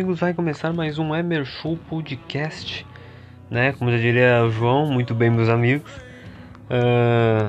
Amigos, 0.00 0.18
vai 0.18 0.32
começar 0.32 0.72
mais 0.72 0.98
um 0.98 1.14
Emer 1.14 1.44
Show 1.44 1.76
Podcast, 1.76 2.86
né? 3.50 3.72
Como 3.72 3.90
já 3.90 3.98
diria 3.98 4.42
o 4.46 4.50
João, 4.50 4.86
muito 4.86 5.14
bem, 5.14 5.28
meus 5.28 5.50
amigos. 5.50 5.92
Ah, 6.70 7.48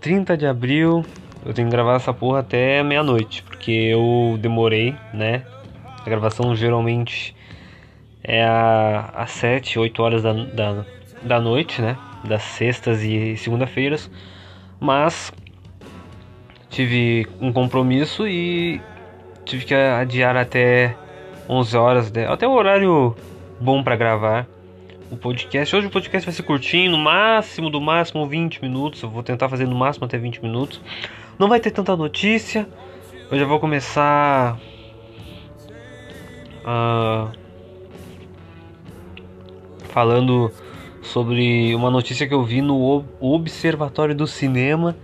30 0.00 0.34
de 0.34 0.46
abril, 0.46 1.04
eu 1.44 1.52
tenho 1.52 1.68
que 1.68 1.72
gravar 1.72 1.96
essa 1.96 2.14
porra 2.14 2.38
até 2.38 2.82
meia-noite, 2.82 3.42
porque 3.42 3.70
eu 3.70 4.38
demorei, 4.40 4.96
né? 5.12 5.42
A 6.00 6.04
gravação 6.08 6.56
geralmente 6.56 7.36
é 8.24 8.46
às 8.46 9.32
7, 9.32 9.78
8 9.78 10.02
horas 10.02 10.22
da, 10.22 10.32
da, 10.32 10.86
da 11.22 11.38
noite, 11.38 11.82
né? 11.82 11.98
Das 12.24 12.42
sextas 12.42 13.02
e 13.02 13.36
segunda-feiras, 13.36 14.10
mas 14.80 15.30
tive 16.70 17.26
um 17.42 17.52
compromisso 17.52 18.26
e 18.26 18.80
tive 19.44 19.66
que 19.66 19.74
adiar 19.74 20.34
até 20.38 20.96
11 21.50 21.76
horas, 21.76 22.12
né? 22.12 22.26
até 22.28 22.46
o 22.46 22.52
horário 22.52 23.16
bom 23.60 23.82
pra 23.82 23.96
gravar 23.96 24.46
o 25.10 25.16
podcast. 25.16 25.74
Hoje 25.74 25.88
o 25.88 25.90
podcast 25.90 26.24
vai 26.24 26.32
ser 26.32 26.44
curtinho, 26.44 26.92
no 26.92 26.98
máximo, 26.98 27.68
do 27.68 27.80
máximo 27.80 28.24
20 28.24 28.62
minutos. 28.62 29.02
Eu 29.02 29.10
vou 29.10 29.24
tentar 29.24 29.48
fazer 29.48 29.66
no 29.66 29.74
máximo 29.74 30.04
até 30.06 30.16
20 30.16 30.40
minutos. 30.40 30.80
Não 31.36 31.48
vai 31.48 31.58
ter 31.58 31.72
tanta 31.72 31.96
notícia. 31.96 32.68
Eu 33.28 33.36
já 33.36 33.44
vou 33.44 33.58
começar 33.58 34.56
ah, 36.64 37.32
falando 39.88 40.52
sobre 41.02 41.74
uma 41.74 41.90
notícia 41.90 42.28
que 42.28 42.34
eu 42.34 42.44
vi 42.44 42.62
no 42.62 42.80
Ob- 42.80 43.06
Observatório 43.20 44.14
do 44.14 44.26
Cinema, 44.28 44.96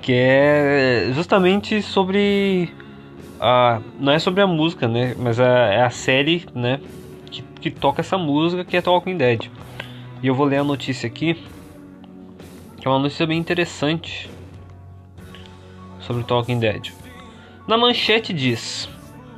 que 0.00 0.12
é 0.12 1.12
justamente 1.14 1.80
sobre 1.82 2.72
a, 3.42 3.80
não 3.98 4.12
é 4.12 4.18
sobre 4.20 4.40
a 4.40 4.46
música, 4.46 4.86
né? 4.86 5.14
Mas 5.18 5.40
a- 5.40 5.44
é 5.74 5.82
a 5.82 5.90
série, 5.90 6.46
né? 6.54 6.80
Que, 7.30 7.42
que 7.60 7.70
toca 7.70 8.00
essa 8.00 8.16
música, 8.16 8.64
que 8.64 8.76
é 8.76 8.80
Talking 8.80 9.16
Dead. 9.16 9.50
E 10.22 10.26
eu 10.28 10.34
vou 10.34 10.46
ler 10.46 10.58
a 10.58 10.64
notícia 10.64 11.08
aqui, 11.08 11.34
que 12.76 12.86
é 12.86 12.90
uma 12.90 13.00
notícia 13.00 13.26
bem 13.26 13.38
interessante 13.38 14.30
sobre 16.00 16.22
Talking 16.22 16.60
Dead. 16.60 16.92
Na 17.66 17.76
manchete 17.76 18.32
diz, 18.32 18.88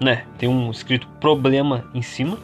né? 0.00 0.24
Tem 0.36 0.48
um 0.48 0.70
escrito 0.70 1.06
problema 1.20 1.84
em 1.94 2.02
cima 2.02 2.36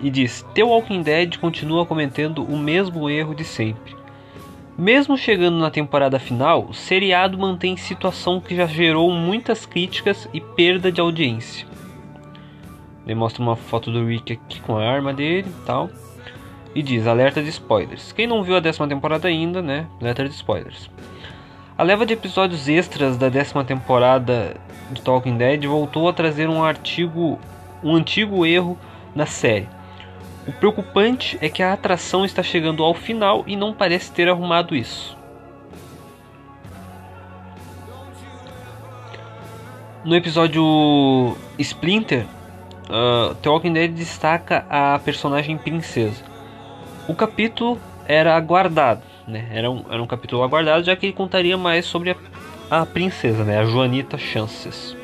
e 0.00 0.10
diz: 0.10 0.44
The 0.54 0.62
Walking 0.62 1.02
Dead 1.02 1.38
continua 1.38 1.84
cometendo 1.84 2.44
o 2.44 2.56
mesmo 2.56 3.10
erro 3.10 3.34
de 3.34 3.44
sempre. 3.44 4.01
Mesmo 4.82 5.16
chegando 5.16 5.58
na 5.58 5.70
temporada 5.70 6.18
final, 6.18 6.66
o 6.68 6.74
seriado 6.74 7.38
mantém 7.38 7.76
situação 7.76 8.40
que 8.40 8.56
já 8.56 8.66
gerou 8.66 9.12
muitas 9.12 9.64
críticas 9.64 10.28
e 10.34 10.40
perda 10.40 10.90
de 10.90 11.00
audiência. 11.00 11.64
Ele 13.06 13.14
mostra 13.14 13.40
uma 13.40 13.54
foto 13.54 13.92
do 13.92 14.04
Rick 14.04 14.32
aqui 14.32 14.60
com 14.60 14.76
a 14.76 14.84
arma 14.84 15.14
dele 15.14 15.48
e 15.48 15.64
tal. 15.64 15.88
E 16.74 16.82
diz: 16.82 17.06
alerta 17.06 17.40
de 17.40 17.48
spoilers. 17.48 18.10
Quem 18.10 18.26
não 18.26 18.42
viu 18.42 18.56
a 18.56 18.60
décima 18.60 18.88
temporada 18.88 19.28
ainda, 19.28 19.62
né? 19.62 19.86
Alerta 20.00 20.24
de 20.24 20.34
spoilers. 20.34 20.90
A 21.78 21.84
leva 21.84 22.04
de 22.04 22.14
episódios 22.14 22.68
extras 22.68 23.16
da 23.16 23.28
décima 23.28 23.62
temporada 23.62 24.56
de 24.90 25.00
Talking 25.00 25.36
Dead 25.36 25.64
voltou 25.64 26.08
a 26.08 26.12
trazer 26.12 26.48
um 26.48 26.64
artigo, 26.64 27.38
um 27.84 27.94
antigo 27.94 28.44
erro 28.44 28.76
na 29.14 29.26
série. 29.26 29.68
O 30.46 30.52
preocupante 30.52 31.38
é 31.40 31.48
que 31.48 31.62
a 31.62 31.72
atração 31.72 32.24
está 32.24 32.42
chegando 32.42 32.82
ao 32.82 32.94
final 32.94 33.44
e 33.46 33.54
não 33.54 33.72
parece 33.72 34.10
ter 34.10 34.28
arrumado 34.28 34.74
isso. 34.74 35.16
No 40.04 40.16
episódio 40.16 41.36
Splinter, 41.60 42.26
uh, 42.88 43.36
The 43.36 43.48
Walking 43.48 43.72
Dead 43.72 43.92
destaca 43.92 44.66
a 44.68 44.98
personagem 44.98 45.56
princesa. 45.56 46.24
O 47.06 47.14
capítulo 47.14 47.78
era 48.04 48.34
aguardado, 48.34 49.02
né? 49.28 49.48
Era 49.52 49.70
um, 49.70 49.84
era 49.88 50.02
um 50.02 50.06
capítulo 50.08 50.42
aguardado, 50.42 50.82
já 50.82 50.96
que 50.96 51.06
ele 51.06 51.12
contaria 51.12 51.56
mais 51.56 51.84
sobre 51.84 52.10
a, 52.10 52.16
a 52.68 52.84
princesa, 52.84 53.44
né? 53.44 53.58
A 53.60 53.64
Joanita 53.64 54.18
Chances. 54.18 54.96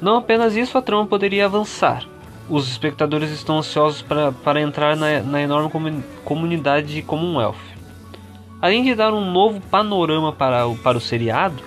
Não 0.00 0.16
apenas 0.16 0.56
isso, 0.56 0.78
a 0.78 0.82
trama 0.82 1.06
poderia 1.06 1.44
avançar. 1.44 2.13
Os 2.48 2.68
espectadores 2.68 3.30
estão 3.30 3.58
ansiosos 3.58 4.02
para, 4.02 4.60
entrar 4.60 4.96
na, 4.96 5.20
na 5.20 5.40
enorme 5.40 5.70
comu- 5.70 6.04
comunidade 6.24 6.94
de 6.94 7.02
Commonwealth. 7.02 7.56
Além 8.60 8.82
de 8.84 8.94
dar 8.94 9.12
um 9.12 9.30
novo 9.30 9.60
panorama 9.60 10.32
para 10.32 10.66
o, 10.66 10.76
para 10.76 10.98
o 10.98 11.00
seriado, 11.00 11.62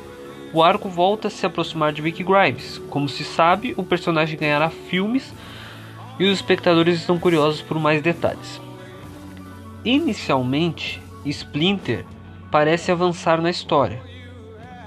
o 0.54 0.64
arco 0.64 0.88
volta 0.88 1.28
a 1.28 1.32
se 1.32 1.46
aproximar 1.46 1.92
de 1.92 2.02
Rick 2.02 2.24
Grimes. 2.24 2.82
Como 2.90 3.10
se 3.10 3.24
sabe, 3.24 3.74
o 3.76 3.84
personagem 3.84 4.38
ganhará 4.38 4.70
filmes 4.70 5.34
e 6.20 6.26
os 6.26 6.34
espectadores 6.34 7.00
estão 7.00 7.20
curiosos 7.20 7.62
por 7.62 7.80
mais 7.80 8.02
detalhes. 8.02 8.62
Inicialmente, 9.84 11.02
Splinter 11.26 12.06
parece 12.52 12.92
avançar 12.92 13.42
na 13.42 13.50
história. 13.50 14.02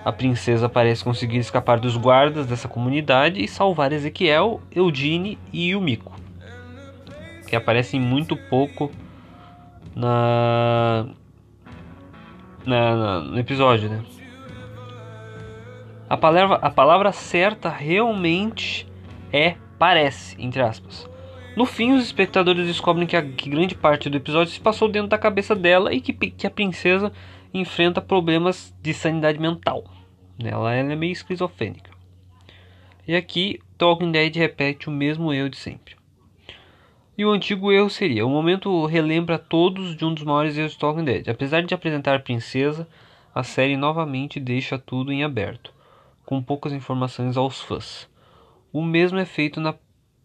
A 0.04 0.10
princesa 0.12 0.68
parece 0.68 1.04
conseguir 1.04 1.38
escapar 1.38 1.78
dos 1.78 1.96
guardas 1.96 2.46
dessa 2.46 2.66
comunidade 2.68 3.42
e 3.42 3.46
salvar 3.46 3.92
Ezequiel, 3.92 4.60
Eugene 4.74 5.38
e 5.52 5.70
Yumiko, 5.70 6.12
que 7.46 7.54
aparecem 7.54 8.00
muito 8.00 8.34
pouco 8.34 8.90
na, 9.94 11.06
na- 12.64 12.96
na- 12.96 13.20
no 13.20 13.38
episódio, 13.38 13.90
né? 13.90 14.02
A 16.08 16.16
palavra, 16.16 16.56
a 16.56 16.70
palavra 16.70 17.12
certa 17.12 17.68
realmente 17.68 18.86
é 19.32 19.54
parece, 19.78 20.34
entre 20.42 20.62
aspas. 20.62 21.08
No 21.56 21.66
fim, 21.66 21.92
os 21.92 22.02
espectadores 22.04 22.66
descobrem 22.66 23.06
que, 23.06 23.16
a, 23.16 23.22
que 23.22 23.50
grande 23.50 23.74
parte 23.74 24.08
do 24.08 24.16
episódio 24.16 24.52
se 24.52 24.60
passou 24.60 24.88
dentro 24.88 25.08
da 25.08 25.18
cabeça 25.18 25.54
dela 25.54 25.92
e 25.92 26.00
que, 26.00 26.12
que 26.12 26.46
a 26.46 26.50
princesa 26.50 27.12
enfrenta 27.52 28.00
problemas 28.00 28.74
de 28.80 28.94
sanidade 28.94 29.38
mental. 29.38 29.84
Ela, 30.38 30.74
ela 30.74 30.92
é 30.92 30.96
meio 30.96 31.12
esquizofrênica. 31.12 31.90
E 33.06 33.14
aqui, 33.14 33.60
Talking 33.76 34.12
Dead 34.12 34.34
repete 34.36 34.88
o 34.88 34.92
mesmo 34.92 35.32
erro 35.32 35.50
de 35.50 35.56
sempre. 35.56 35.96
E 37.18 37.24
o 37.24 37.30
antigo 37.30 37.72
erro 37.72 37.90
seria: 37.90 38.24
o 38.24 38.30
momento 38.30 38.86
relembra 38.86 39.38
todos 39.38 39.96
de 39.96 40.04
um 40.04 40.14
dos 40.14 40.24
maiores 40.24 40.56
erros 40.56 40.72
de 40.72 40.78
Talking 40.78 41.04
Dead. 41.04 41.28
Apesar 41.28 41.62
de 41.62 41.74
apresentar 41.74 42.14
a 42.14 42.20
princesa, 42.20 42.88
a 43.34 43.42
série 43.42 43.76
novamente 43.76 44.40
deixa 44.40 44.78
tudo 44.78 45.12
em 45.12 45.22
aberto, 45.22 45.72
com 46.24 46.42
poucas 46.42 46.72
informações 46.72 47.36
aos 47.36 47.60
fãs. 47.60 48.08
O 48.72 48.82
mesmo 48.82 49.18
é 49.18 49.24
feito 49.24 49.60
na 49.60 49.74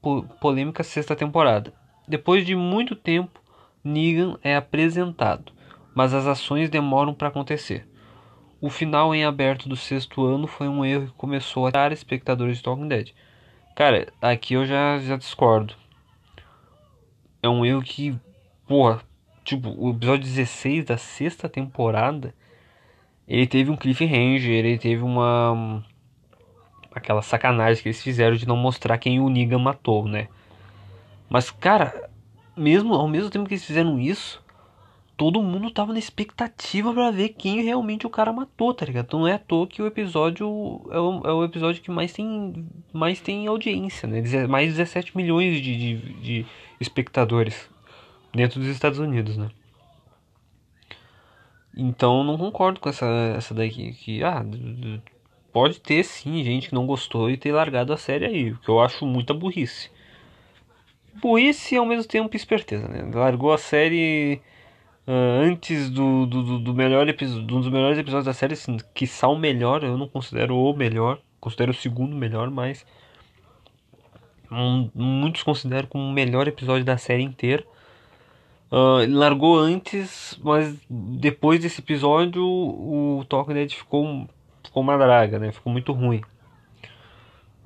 po- 0.01 0.23
polêmica 0.39 0.83
sexta 0.83 1.15
temporada. 1.15 1.73
Depois 2.07 2.45
de 2.45 2.55
muito 2.55 2.95
tempo, 2.95 3.41
Negan 3.83 4.37
é 4.43 4.55
apresentado, 4.55 5.51
mas 5.95 6.13
as 6.13 6.27
ações 6.27 6.69
demoram 6.69 7.13
para 7.13 7.29
acontecer. 7.29 7.87
O 8.59 8.69
final 8.69 9.15
em 9.15 9.23
aberto 9.23 9.69
do 9.69 9.75
sexto 9.75 10.25
ano 10.25 10.45
foi 10.45 10.67
um 10.67 10.83
erro 10.83 11.07
que 11.07 11.13
começou 11.13 11.65
a 11.65 11.71
tirar 11.71 11.91
espectadores 11.93 12.57
de 12.57 12.63
Talking 12.63 12.87
Dead. 12.87 13.11
Cara, 13.75 14.07
aqui 14.21 14.53
eu 14.53 14.65
já, 14.65 14.99
já 14.99 15.15
discordo. 15.15 15.73
É 17.41 17.47
um 17.47 17.65
erro 17.65 17.81
que, 17.81 18.17
porra, 18.67 19.01
tipo, 19.43 19.69
o 19.77 19.91
episódio 19.91 20.23
16 20.23 20.85
da 20.85 20.97
sexta 20.97 21.47
temporada, 21.47 22.33
ele 23.27 23.47
teve 23.47 23.71
um 23.71 23.77
cliffhanger, 23.77 24.51
ele 24.51 24.77
teve 24.77 25.01
uma 25.01 25.83
aquela 26.93 27.21
sacanagem 27.21 27.83
que 27.83 27.89
eles 27.89 28.01
fizeram 28.01 28.37
de 28.37 28.47
não 28.47 28.55
mostrar 28.55 28.97
quem 28.97 29.19
o 29.19 29.29
Negan 29.29 29.59
matou, 29.59 30.07
né? 30.07 30.29
Mas, 31.29 31.51
cara, 31.51 32.09
mesmo 32.55 32.93
ao 32.93 33.07
mesmo 33.07 33.29
tempo 33.29 33.47
que 33.47 33.53
eles 33.53 33.65
fizeram 33.65 33.99
isso, 33.99 34.44
todo 35.17 35.41
mundo 35.41 35.71
tava 35.71 35.93
na 35.93 35.99
expectativa 35.99 36.93
pra 36.93 37.11
ver 37.11 37.29
quem 37.29 37.63
realmente 37.63 38.05
o 38.05 38.09
cara 38.09 38.33
matou, 38.33 38.73
tá 38.73 38.85
ligado? 38.85 39.05
Então 39.05 39.19
não 39.21 39.27
é 39.27 39.33
à 39.33 39.39
toa 39.39 39.67
que 39.67 39.81
o 39.81 39.87
episódio 39.87 40.45
é 40.91 40.99
o, 40.99 41.21
é 41.25 41.31
o 41.31 41.43
episódio 41.43 41.81
que 41.81 41.89
mais 41.89 42.11
tem, 42.13 42.67
mais 42.91 43.19
tem 43.21 43.47
audiência, 43.47 44.07
né? 44.07 44.21
Mais 44.47 44.71
de 44.71 44.77
17 44.77 45.15
milhões 45.15 45.61
de, 45.61 45.77
de, 45.77 46.13
de 46.21 46.45
espectadores 46.79 47.69
dentro 48.33 48.59
dos 48.59 48.69
Estados 48.69 48.99
Unidos, 48.99 49.37
né? 49.37 49.49
Então 51.77 52.23
não 52.23 52.37
concordo 52.37 52.79
com 52.79 52.89
essa, 52.89 53.05
essa 53.37 53.53
daqui. 53.53 53.93
Que, 53.93 54.23
ah, 54.23 54.45
pode 55.51 55.79
ter 55.79 56.03
sim 56.03 56.43
gente 56.43 56.69
que 56.69 56.75
não 56.75 56.85
gostou 56.85 57.29
e 57.29 57.37
ter 57.37 57.53
largado 57.53 57.93
a 57.93 57.97
série 57.97 58.25
aí, 58.25 58.51
o 58.51 58.57
que 58.57 58.69
eu 58.69 58.81
acho 58.81 59.05
muita 59.05 59.33
burrice. 59.33 59.89
Burrice 61.21 61.75
e 61.75 61.77
ao 61.77 61.85
mesmo 61.85 62.05
tempo 62.05 62.35
esperteza, 62.35 62.87
né? 62.89 63.09
Largou 63.13 63.53
a 63.53 63.57
série 63.57 64.41
ah, 65.07 65.41
antes 65.43 65.89
do, 65.89 66.25
do, 66.25 66.43
do- 66.43 66.59
melhor 66.73 67.07
episódio, 67.07 67.55
um 67.57 67.61
dos 67.61 67.69
melhores 67.71 67.97
episódios 67.97 68.25
da 68.25 68.33
série, 68.33 68.53
assim, 68.53 68.77
que 68.93 69.05
o 69.27 69.37
melhor, 69.37 69.83
eu 69.83 69.97
não 69.97 70.07
considero 70.07 70.55
o 70.57 70.73
melhor, 70.75 71.19
considero 71.39 71.71
o 71.71 71.75
segundo 71.75 72.15
melhor, 72.15 72.49
mas 72.49 72.85
um- 74.51 74.89
muitos 74.93 75.43
consideram 75.43 75.87
como 75.87 76.03
o 76.03 76.11
melhor 76.13 76.47
episódio 76.47 76.85
da 76.85 76.97
série 76.97 77.23
inteira. 77.23 77.63
Ah, 78.71 78.99
ele 79.03 79.13
largou 79.13 79.57
antes, 79.57 80.39
mas 80.43 80.75
depois 80.89 81.59
desse 81.61 81.81
episódio 81.81 82.43
o 82.43 83.23
Talking 83.29 83.53
Dead 83.53 83.71
ficou, 83.71 84.27
ficou 84.63 84.83
uma 84.83 84.97
draga, 84.97 85.39
né? 85.39 85.51
Ficou 85.51 85.71
muito 85.71 85.91
ruim. 85.93 86.21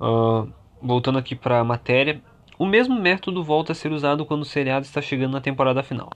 Ah, 0.00 0.46
voltando 0.80 1.18
aqui 1.18 1.34
para 1.34 1.60
a 1.60 1.64
matéria, 1.64 2.22
o 2.58 2.66
mesmo 2.66 2.94
método 3.00 3.42
volta 3.42 3.72
a 3.72 3.74
ser 3.74 3.92
usado 3.92 4.24
quando 4.26 4.42
o 4.42 4.46
seriado 4.46 4.84
está 4.84 5.00
chegando 5.00 5.32
na 5.32 5.40
temporada 5.40 5.82
final. 5.82 6.10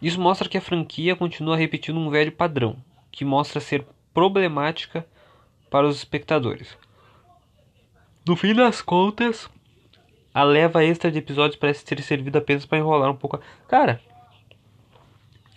Isso 0.00 0.20
mostra 0.20 0.48
que 0.48 0.58
a 0.58 0.60
franquia 0.60 1.16
continua 1.16 1.56
repetindo 1.56 1.98
um 1.98 2.10
velho 2.10 2.32
padrão, 2.32 2.76
que 3.10 3.24
mostra 3.24 3.60
ser 3.60 3.86
problemática 4.12 5.06
para 5.70 5.86
os 5.86 5.96
espectadores. 5.96 6.76
No 8.26 8.36
fim 8.36 8.54
das 8.54 8.80
contas, 8.82 9.48
a 10.32 10.42
leva 10.42 10.84
extra 10.84 11.10
de 11.10 11.18
episódios 11.18 11.56
parece 11.58 11.84
ter 11.84 12.00
servido 12.02 12.38
apenas 12.38 12.64
para 12.66 12.78
enrolar 12.78 13.10
um 13.10 13.16
pouco. 13.16 13.36
a- 13.36 13.40
Cara, 13.68 14.00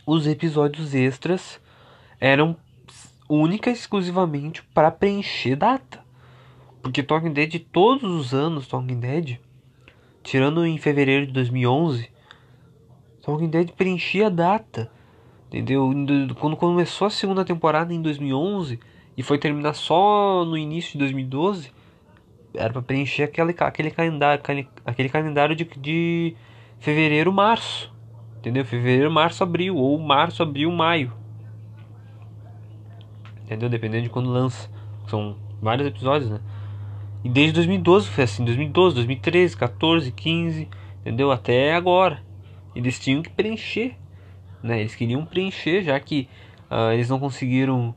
os 0.05 0.25
episódios 0.27 0.93
extras 0.93 1.59
eram 2.19 2.55
única 3.29 3.69
e 3.69 3.73
exclusivamente 3.73 4.63
para 4.73 4.91
preencher 4.91 5.55
data. 5.55 6.03
Porque 6.81 7.03
Talking 7.03 7.33
Dead, 7.33 7.59
todos 7.71 8.09
os 8.09 8.33
anos, 8.33 8.67
Talking 8.67 8.99
Dead, 8.99 9.39
tirando 10.23 10.65
em 10.65 10.77
fevereiro 10.77 11.25
de 11.27 11.33
2011, 11.33 12.09
Talking 13.27 13.49
Dead 13.49 13.71
preenchia 13.73 14.27
a 14.27 14.29
data. 14.29 14.89
Entendeu? 15.47 15.91
Quando 16.39 16.55
começou 16.55 17.07
a 17.07 17.09
segunda 17.09 17.43
temporada 17.43 17.93
em 17.93 18.01
2011 18.01 18.79
e 19.17 19.21
foi 19.21 19.37
terminar 19.37 19.73
só 19.73 20.45
no 20.45 20.57
início 20.57 20.93
de 20.93 20.99
2012, 20.99 21.73
era 22.53 22.71
para 22.71 22.81
preencher 22.81 23.23
aquele, 23.23 23.53
aquele 23.59 23.91
calendário, 23.91 24.41
aquele 24.85 25.09
calendário 25.09 25.57
de, 25.57 25.65
de 25.65 26.37
fevereiro, 26.79 27.33
março. 27.33 27.93
Entendeu? 28.37 28.63
Fevereiro, 28.63 29.11
março, 29.11 29.43
abril. 29.43 29.75
Ou 29.75 29.99
março, 29.99 30.41
abril, 30.41 30.71
maio. 30.71 31.11
Entendeu? 33.43 33.67
Dependendo 33.67 34.03
de 34.03 34.09
quando 34.09 34.29
lança. 34.29 34.69
São 35.05 35.35
vários 35.61 35.85
episódios, 35.85 36.31
né? 36.31 36.39
E 37.25 37.29
desde 37.29 37.55
2012 37.55 38.07
foi 38.07 38.23
assim. 38.23 38.45
2012, 38.45 38.95
2013, 38.95 39.57
14, 39.57 40.11
15. 40.13 40.69
Entendeu? 41.01 41.29
Até 41.29 41.73
agora. 41.75 42.25
Eles 42.75 42.99
tinham 42.99 43.21
que 43.21 43.29
preencher. 43.29 43.95
Né? 44.61 44.79
Eles 44.79 44.95
queriam 44.95 45.25
preencher, 45.25 45.83
já 45.83 45.99
que 45.99 46.29
ah, 46.69 46.93
eles 46.93 47.09
não 47.09 47.19
conseguiram 47.19 47.95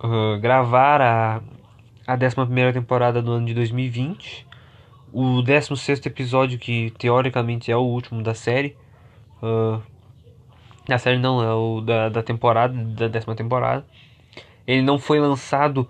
ah, 0.00 0.38
gravar 0.40 1.00
a, 1.00 1.42
a 2.06 2.14
11 2.14 2.72
temporada 2.72 3.20
do 3.22 3.32
ano 3.32 3.46
de 3.46 3.54
2020. 3.54 4.46
O 5.12 5.40
16 5.42 6.04
episódio, 6.06 6.58
que 6.58 6.92
teoricamente 6.98 7.70
é 7.70 7.76
o 7.76 7.80
último 7.80 8.22
da 8.22 8.34
série. 8.34 8.76
da 10.86 10.98
série 10.98 11.18
não, 11.18 11.42
é 11.42 11.54
o 11.54 11.80
da, 11.80 12.08
da 12.08 12.22
temporada, 12.22 12.74
da 12.74 13.08
décima 13.08 13.34
temporada. 13.34 13.86
Ele 14.66 14.82
não 14.82 14.98
foi 14.98 15.20
lançado 15.20 15.88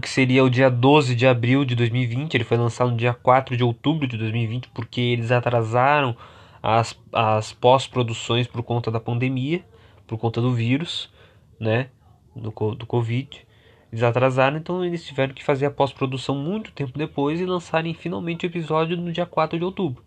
que 0.00 0.08
seria 0.08 0.44
o 0.44 0.50
dia 0.50 0.70
12 0.70 1.14
de 1.14 1.26
abril 1.26 1.64
de 1.64 1.74
2020, 1.74 2.34
ele 2.34 2.44
foi 2.44 2.56
lançado 2.56 2.90
no 2.90 2.96
dia 2.96 3.14
4 3.14 3.56
de 3.56 3.64
outubro 3.64 4.06
de 4.06 4.16
2020, 4.16 4.68
porque 4.68 5.00
eles 5.00 5.30
atrasaram 5.30 6.14
as, 6.62 6.98
as 7.12 7.52
pós-produções 7.52 8.46
por 8.46 8.62
conta 8.62 8.90
da 8.90 9.00
pandemia, 9.00 9.64
por 10.06 10.18
conta 10.18 10.40
do 10.40 10.52
vírus, 10.52 11.10
né, 11.58 11.88
do, 12.36 12.50
do 12.74 12.86
Covid. 12.86 13.46
Eles 13.90 14.02
atrasaram, 14.04 14.58
então 14.58 14.84
eles 14.84 15.04
tiveram 15.04 15.34
que 15.34 15.42
fazer 15.42 15.66
a 15.66 15.70
pós-produção 15.70 16.34
muito 16.34 16.70
tempo 16.72 16.96
depois 16.96 17.40
e 17.40 17.46
lançarem 17.46 17.94
finalmente 17.94 18.44
o 18.44 18.48
episódio 18.48 18.96
no 18.96 19.10
dia 19.10 19.26
4 19.26 19.58
de 19.58 19.64
outubro. 19.64 20.04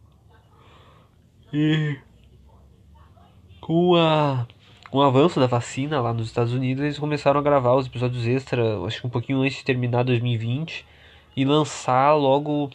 E 1.51 1.97
com, 3.59 3.95
a, 3.95 4.47
com 4.93 4.99
o 4.99 5.01
avanço 5.01 5.39
da 5.39 5.47
vacina 5.47 5.99
lá 5.99 6.13
nos 6.13 6.27
Estados 6.27 6.53
Unidos, 6.53 6.83
eles 6.83 6.99
começaram 6.99 7.39
a 7.39 7.43
gravar 7.43 7.73
os 7.73 7.87
episódios 7.87 8.27
extra, 8.27 8.79
acho 8.85 9.01
que 9.01 9.07
um 9.07 9.09
pouquinho 9.09 9.41
antes 9.41 9.57
de 9.57 9.65
terminar 9.65 10.03
2020, 10.03 10.85
e 11.35 11.43
lançar 11.43 12.13
logo, 12.13 12.69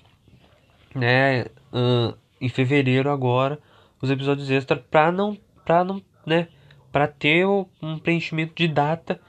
né, 0.93 1.44
ahn, 1.73 2.15
em 2.41 2.49
fevereiro 2.49 3.09
agora, 3.09 3.61
os 4.03 4.11
episódios 4.11 4.50
extra 4.50 4.75
pra 4.75 5.12
não, 5.12 5.38
pra 5.65 5.85
não, 5.85 6.03
né, 6.26 6.49
pra 6.91 7.06
ter 7.06 7.47
um 7.47 8.00
preenchimento 8.03 8.53
de 8.53 8.67
data 8.67 9.21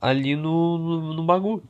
ali 0.00 0.36
no, 0.36 0.78
no, 0.78 1.14
no 1.14 1.24
bagulho. 1.24 1.64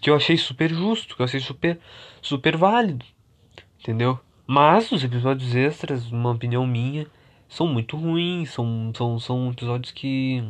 Que 0.00 0.08
eu 0.08 0.16
achei 0.16 0.38
super 0.38 0.72
justo, 0.72 1.14
que 1.14 1.20
eu 1.20 1.24
achei 1.24 1.40
super, 1.40 1.78
super 2.22 2.56
válido. 2.56 3.04
Entendeu? 3.78 4.18
Mas 4.46 4.90
os 4.90 5.04
episódios 5.04 5.54
extras, 5.54 6.10
uma 6.10 6.30
opinião 6.30 6.66
minha, 6.66 7.06
são 7.54 7.68
muito 7.68 7.96
ruins. 7.96 8.50
São, 8.50 8.92
são, 8.94 9.18
são 9.18 9.50
episódios 9.50 9.92
que. 9.92 10.44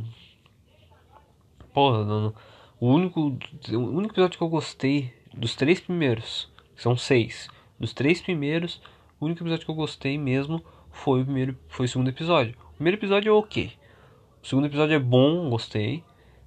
Porra, 1.72 2.04
não, 2.04 2.20
não. 2.22 2.34
O 2.80 2.88
único, 2.88 3.20
o 3.72 3.76
único 3.76 4.14
episódio 4.14 4.38
que 4.38 4.44
eu 4.44 4.48
gostei 4.48 5.12
dos 5.32 5.54
três 5.54 5.80
primeiros, 5.80 6.50
são 6.76 6.96
seis. 6.96 7.48
Dos 7.78 7.92
três 7.92 8.20
primeiros, 8.20 8.80
o 9.20 9.26
único 9.26 9.42
episódio 9.42 9.64
que 9.64 9.70
eu 9.70 9.74
gostei 9.74 10.18
mesmo 10.18 10.62
foi 10.90 11.22
o 11.22 11.24
primeiro, 11.24 11.56
foi 11.68 11.86
o 11.86 11.88
segundo 11.88 12.08
episódio. 12.08 12.54
O 12.72 12.76
primeiro 12.76 12.98
episódio 12.98 13.30
é 13.30 13.32
ok. 13.32 13.72
O 14.42 14.46
segundo 14.46 14.66
episódio 14.66 14.94
é 14.94 14.98
bom, 14.98 15.48
gostei. 15.50 16.02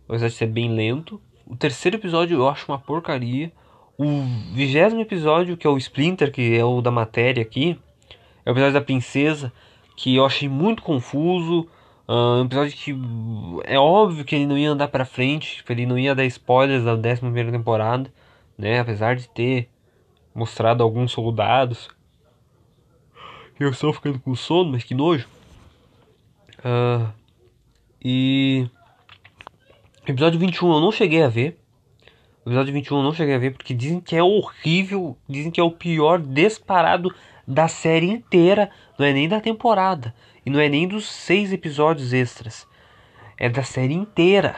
Apesar 0.08 0.28
de 0.28 0.34
ser 0.34 0.48
bem 0.48 0.74
lento. 0.74 1.22
O 1.46 1.56
terceiro 1.56 1.98
episódio 1.98 2.38
eu 2.38 2.48
acho 2.48 2.72
uma 2.72 2.80
porcaria. 2.80 3.52
O 3.98 4.06
vigésimo 4.54 5.02
episódio, 5.02 5.58
que 5.58 5.68
é 5.68 5.70
o 5.70 5.78
Splinter, 5.78 6.32
que 6.32 6.56
é 6.56 6.64
o 6.64 6.82
da 6.82 6.92
matéria 6.92 7.42
aqui, 7.42 7.80
é 8.46 8.50
o 8.50 8.54
episódio 8.54 8.74
da 8.74 8.82
princesa, 8.82 9.52
que 9.98 10.16
eu 10.16 10.26
achei 10.26 10.48
muito 10.48 10.84
confuso. 10.84 11.68
Ah, 12.08 12.38
um 12.40 12.46
episódio 12.46 12.78
que 12.78 12.96
é 13.66 13.78
óbvio 13.78 14.24
que 14.24 14.36
ele 14.36 14.46
não 14.46 14.58
ia 14.58 14.70
andar 14.70 14.88
pra 14.88 15.04
frente, 15.04 15.64
que 15.64 15.74
ele 15.74 15.86
não 15.86 16.00
ia 16.00 16.16
dar 16.16 16.24
spoilers 16.26 16.86
da 16.86 16.96
décima 16.96 17.30
primeira 17.30 17.52
temporada, 17.52 18.14
né? 18.58 18.80
Apesar 18.80 19.16
de 19.16 19.28
ter 19.28 19.70
mostrado 20.34 20.84
alguns 20.84 21.12
soldados. 21.12 21.90
Eu 23.60 23.72
estou 23.72 23.92
ficando 23.92 24.20
com 24.20 24.36
sono, 24.36 24.72
mas 24.72 24.84
que 24.84 24.94
nojo. 24.94 25.28
Ah, 26.64 27.12
e. 28.02 28.70
Episódio 30.08 30.40
21 30.40 30.74
eu 30.74 30.80
não 30.80 30.92
cheguei 30.92 31.24
a 31.24 31.28
ver. 31.28 31.58
Episódio 32.46 32.72
21 32.72 32.98
eu 32.98 33.04
não 33.04 33.14
cheguei 33.14 33.36
a 33.36 33.40
ver 33.40 33.52
porque 33.52 33.74
dizem 33.74 34.00
que 34.00 34.16
é 34.16 34.22
horrível. 34.22 35.18
Dizem 35.28 35.52
que 35.52 35.60
é 35.60 35.64
o 35.64 35.72
pior 35.72 36.20
disparado 36.20 37.14
da 37.48 37.68
série 37.68 38.10
inteira. 38.10 38.70
Não 39.00 39.06
é 39.06 39.14
nem 39.14 39.30
da 39.30 39.40
temporada. 39.40 40.14
E 40.46 40.50
não 40.50 40.60
é 40.60 40.68
nem 40.68 40.88
dos 40.88 41.10
seis 41.10 41.54
episódios 41.54 42.14
extras. 42.14 42.68
É 43.38 43.48
da 43.48 43.64
série 43.64 43.94
inteira. 43.94 44.56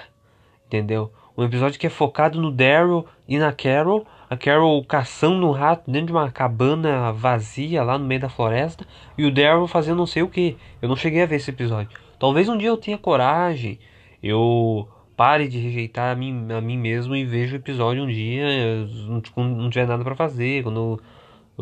Entendeu? 0.66 1.12
Um 1.38 1.44
episódio 1.44 1.80
que 1.80 1.88
é 1.88 1.90
focado 1.90 2.42
no 2.42 2.52
Daryl 2.52 3.06
e 3.28 3.38
na 3.38 3.54
Carol. 3.54 4.06
A 4.30 4.36
Carol 4.36 4.84
caçando 4.84 5.48
um 5.48 5.52
rato 5.52 5.90
dentro 5.90 6.08
de 6.08 6.12
uma 6.12 6.30
cabana 6.30 7.12
vazia 7.12 7.82
lá 7.82 7.98
no 7.98 8.06
meio 8.06 8.22
da 8.22 8.30
floresta. 8.30 8.86
E 9.18 9.26
o 9.26 9.34
Daryl 9.34 9.68
fazendo 9.68 9.98
não 9.98 10.06
sei 10.06 10.22
o 10.22 10.28
que. 10.28 10.58
Eu 10.82 10.90
não 10.90 10.96
cheguei 10.96 11.24
a 11.24 11.26
ver 11.26 11.38
esse 11.38 11.50
episódio. 11.50 11.98
Talvez 12.20 12.50
um 12.50 12.58
dia 12.58 12.68
eu 12.68 12.78
tenha 12.78 12.98
coragem. 12.98 13.80
Eu 14.22 14.88
pare 15.16 15.48
de 15.48 15.58
rejeitar 15.60 16.12
a 16.12 16.16
mim, 16.16 16.48
a 16.52 16.62
mim 16.62 16.78
mesmo 16.78 17.16
e 17.16 17.26
veja 17.26 17.54
o 17.54 17.60
episódio 17.60 18.04
um 18.04 18.08
dia. 18.08 18.44
eu 18.44 19.22
Não, 19.38 19.70
tiver 19.70 19.88
nada 19.88 20.04
pra 20.04 20.16
fazer. 20.16 20.64
Quando 20.64 21.02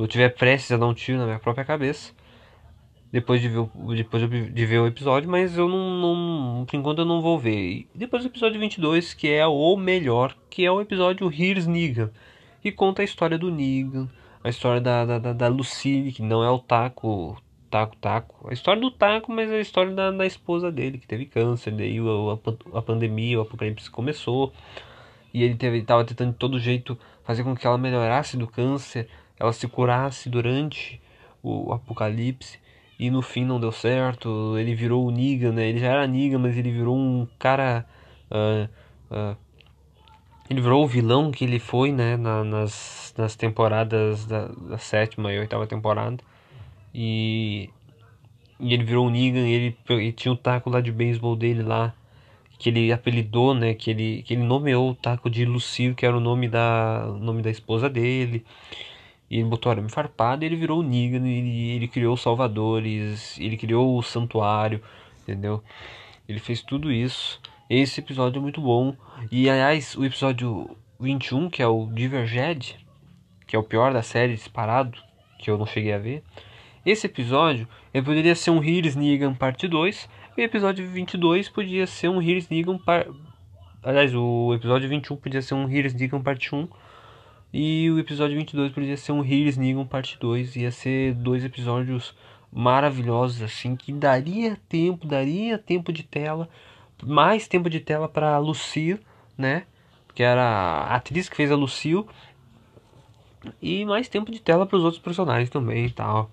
eu 0.01 0.07
tiver 0.07 0.29
prestes 0.29 0.71
a 0.71 0.77
dar 0.77 0.87
um 0.87 0.93
tiro 0.93 1.17
na 1.17 1.25
minha 1.25 1.39
própria 1.39 1.65
cabeça. 1.65 2.13
Depois 3.11 3.41
de 3.41 3.47
ver, 3.47 3.59
o- 3.59 3.95
depois 3.95 4.21
de 4.29 4.65
ver 4.65 4.79
o 4.79 4.87
episódio, 4.87 5.29
mas 5.29 5.57
eu 5.57 5.67
não, 5.69 6.57
não. 6.57 6.65
Por 6.65 6.75
enquanto 6.75 6.99
eu 6.99 7.05
não 7.05 7.21
vou 7.21 7.39
ver. 7.39 7.87
E 7.93 7.97
depois 7.97 8.23
do 8.23 8.29
episódio 8.29 8.59
22, 8.59 9.13
que 9.13 9.29
é 9.29 9.45
o 9.47 9.75
melhor, 9.77 10.35
que 10.49 10.65
é 10.65 10.71
o 10.71 10.81
episódio 10.81 11.31
Here's 11.31 11.65
Negan. 11.67 12.11
Que 12.61 12.71
conta 12.71 13.01
a 13.01 13.05
história 13.05 13.37
do 13.37 13.49
Negan, 13.49 14.09
a 14.43 14.49
história 14.49 14.81
da, 14.81 15.05
da, 15.05 15.19
da, 15.19 15.33
da 15.33 15.47
Lucille, 15.47 16.11
que 16.11 16.21
não 16.21 16.43
é 16.43 16.49
o 16.49 16.59
taco 16.59 17.37
Taco 17.69 17.95
Taco. 17.97 18.47
A 18.49 18.53
história 18.53 18.81
do 18.81 18.91
Taco, 18.91 19.31
mas 19.31 19.49
a 19.51 19.59
história 19.59 19.93
da, 19.93 20.11
da 20.11 20.25
esposa 20.25 20.71
dele, 20.71 20.97
que 20.97 21.07
teve 21.07 21.25
câncer, 21.25 21.71
daí 21.71 21.99
a, 21.99 22.75
a, 22.75 22.79
a 22.79 22.81
pandemia, 22.81 23.39
o 23.39 23.41
apocalipse 23.41 23.89
começou. 23.89 24.53
E 25.33 25.43
ele 25.43 25.55
teve, 25.55 25.81
tava 25.81 26.03
tentando 26.03 26.31
de 26.31 26.37
todo 26.37 26.59
jeito 26.59 26.97
fazer 27.23 27.43
com 27.43 27.55
que 27.55 27.67
ela 27.67 27.77
melhorasse 27.77 28.37
do 28.37 28.47
câncer, 28.47 29.07
ela 29.39 29.53
se 29.53 29.67
curasse 29.67 30.29
durante 30.29 31.01
o 31.43 31.71
apocalipse. 31.71 32.59
E 32.99 33.11
no 33.11 33.21
fim 33.21 33.45
não 33.45 33.59
deu 33.59 33.71
certo, 33.71 34.57
ele 34.57 34.73
virou 34.73 35.05
o 35.05 35.11
Negan, 35.11 35.51
né? 35.51 35.69
Ele 35.69 35.77
já 35.79 35.87
era 35.87 36.07
Negan, 36.07 36.39
mas 36.39 36.57
ele 36.57 36.71
virou 36.71 36.97
um 36.97 37.27
cara... 37.37 37.85
Uh, 38.31 38.67
uh, 39.13 39.37
ele 40.49 40.61
virou 40.61 40.83
o 40.83 40.87
vilão 40.87 41.29
que 41.29 41.43
ele 41.43 41.59
foi, 41.59 41.91
né? 41.91 42.17
Na, 42.17 42.43
nas, 42.43 43.13
nas 43.17 43.35
temporadas 43.35 44.25
da, 44.25 44.47
da 44.47 44.77
sétima 44.77 45.31
e 45.31 45.39
oitava 45.39 45.67
temporada. 45.67 46.17
E, 46.93 47.69
e 48.59 48.73
ele 48.73 48.83
virou 48.83 49.05
o 49.05 49.09
Negan 49.11 49.47
e 49.47 49.51
ele, 49.51 49.77
ele 49.89 50.11
tinha 50.11 50.31
o 50.31 50.37
taco 50.37 50.69
lá 50.69 50.81
de 50.81 50.91
beisebol 50.91 51.35
dele 51.35 51.61
lá 51.61 51.93
que 52.57 52.69
ele 52.69 52.91
apelidou, 52.91 53.53
né, 53.53 53.73
que 53.73 53.91
ele, 53.91 54.23
que 54.23 54.33
ele 54.33 54.43
nomeou 54.43 54.89
o 54.89 54.95
taco 54.95 55.29
de 55.29 55.45
Lucille, 55.45 55.93
que 55.93 56.05
era 56.05 56.17
o 56.17 56.19
nome 56.19 56.47
da, 56.47 57.05
o 57.07 57.19
nome 57.19 57.41
da 57.41 57.51
esposa 57.51 57.89
dele. 57.89 58.43
E 59.29 59.37
ele 59.39 59.49
botou 59.49 59.71
arame 59.71 59.89
farpado 59.89 60.45
ele 60.45 60.55
virou 60.55 60.79
o 60.79 60.83
Negan, 60.83 61.27
ele, 61.27 61.71
ele 61.71 61.87
criou 61.87 62.13
os 62.13 62.21
Salvadores, 62.21 63.37
ele 63.39 63.57
criou 63.57 63.97
o 63.97 64.03
Santuário, 64.03 64.81
entendeu? 65.21 65.61
Ele 66.27 66.39
fez 66.39 66.61
tudo 66.61 66.91
isso. 66.91 67.41
Esse 67.69 67.99
episódio 67.99 68.39
é 68.39 68.41
muito 68.41 68.61
bom. 68.61 68.95
E 69.31 69.49
aliás, 69.49 69.95
o 69.95 70.05
episódio 70.05 70.77
21, 70.99 71.49
que 71.49 71.61
é 71.61 71.67
o 71.67 71.87
Diverged, 71.87 72.77
que 73.45 73.55
é 73.55 73.59
o 73.59 73.63
pior 73.63 73.93
da 73.93 74.01
série 74.01 74.35
disparado, 74.35 74.97
que 75.39 75.49
eu 75.49 75.57
não 75.57 75.65
cheguei 75.65 75.93
a 75.93 75.97
ver. 75.97 76.23
Esse 76.85 77.07
episódio, 77.07 77.67
ele 77.93 78.05
poderia 78.05 78.35
ser 78.35 78.51
um 78.51 78.63
Here's 78.63 78.95
Negan 78.95 79.33
parte 79.33 79.67
2, 79.67 80.09
e 80.37 80.41
o 80.41 80.45
episódio 80.45 80.87
22 80.87 81.49
podia 81.49 81.85
ser 81.85 82.09
um 82.09 82.21
Here's 82.21 82.47
Negan 82.47 82.77
par... 82.77 83.05
Aliás, 83.83 84.15
o 84.15 84.53
episódio 84.53 84.87
21 84.87 85.17
podia 85.17 85.41
ser 85.41 85.53
um 85.53 85.69
Here's 85.69 85.93
Negan 85.93 86.21
parte 86.21 86.55
1, 86.55 86.67
e 87.53 87.89
o 87.89 87.99
episódio 87.99 88.37
22 88.37 88.71
podia 88.71 88.97
ser 88.97 89.11
um 89.11 89.23
Here's 89.23 89.57
Negan 89.57 89.85
parte 89.85 90.17
2, 90.19 90.55
ia 90.55 90.71
ser 90.71 91.13
dois 91.13 91.43
episódios 91.43 92.15
maravilhosos 92.51 93.41
assim, 93.41 93.75
que 93.75 93.91
daria 93.91 94.57
tempo, 94.67 95.05
daria 95.07 95.57
tempo 95.57 95.91
de 95.91 96.03
tela, 96.03 96.49
mais 97.03 97.47
tempo 97.47 97.69
de 97.69 97.79
tela 97.79 98.07
para 98.07 98.37
Lucille, 98.37 98.99
né? 99.37 99.63
Que 100.13 100.23
era 100.23 100.43
a 100.43 100.95
atriz 100.95 101.29
que 101.29 101.35
fez 101.35 101.51
a 101.51 101.55
Lucille, 101.55 102.05
e 103.61 103.85
mais 103.85 104.07
tempo 104.09 104.31
de 104.31 104.39
tela 104.39 104.65
para 104.65 104.77
os 104.77 104.83
outros 104.83 105.01
personagens 105.01 105.49
também 105.49 105.85
e 105.85 105.91
tal 105.91 106.29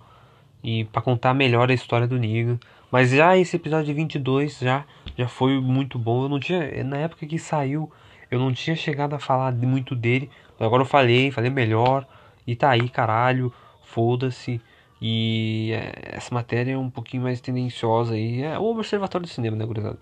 e 0.65 0.85
para 0.85 1.03
contar 1.03 1.35
melhor 1.35 1.71
a 1.71 1.75
história 1.75 2.09
do 2.09 2.19
Negan. 2.19 2.59
Mas 2.91 3.11
já 3.11 3.37
esse 3.37 3.57
episódio 3.57 3.95
22 3.95 4.59
já 4.59 4.85
já 5.17 5.29
foi 5.29 5.61
muito 5.61 5.99
bom. 5.99 6.25
Eu 6.25 6.29
não 6.31 6.41
tinha 6.41 6.83
na 6.83 6.97
época 6.97 7.27
que 7.27 7.39
saiu, 7.39 7.93
eu 8.31 8.39
não 8.39 8.53
tinha 8.53 8.77
chegado 8.77 9.15
a 9.15 9.19
falar 9.19 9.53
muito 9.53 9.95
dele. 9.95 10.31
Agora 10.59 10.83
eu 10.83 10.87
falei, 10.87 11.31
falei 11.31 11.51
melhor 11.51 12.07
e 12.47 12.55
tá 12.55 12.71
aí, 12.71 12.89
caralho. 12.89 13.53
Foda-se. 13.85 14.61
E 15.01 15.73
é, 15.73 16.17
essa 16.17 16.35
matéria 16.35 16.73
é 16.73 16.79
um 16.79 16.91
pouquinho 16.91 17.23
mais 17.23 17.41
tendenciosa 17.41 18.15
aí. 18.15 18.43
É 18.43 18.59
o 18.59 18.65
Observatório 18.65 19.27
do 19.27 19.31
Cinema, 19.33 19.57
né, 19.57 19.65
gurizada? 19.67 19.99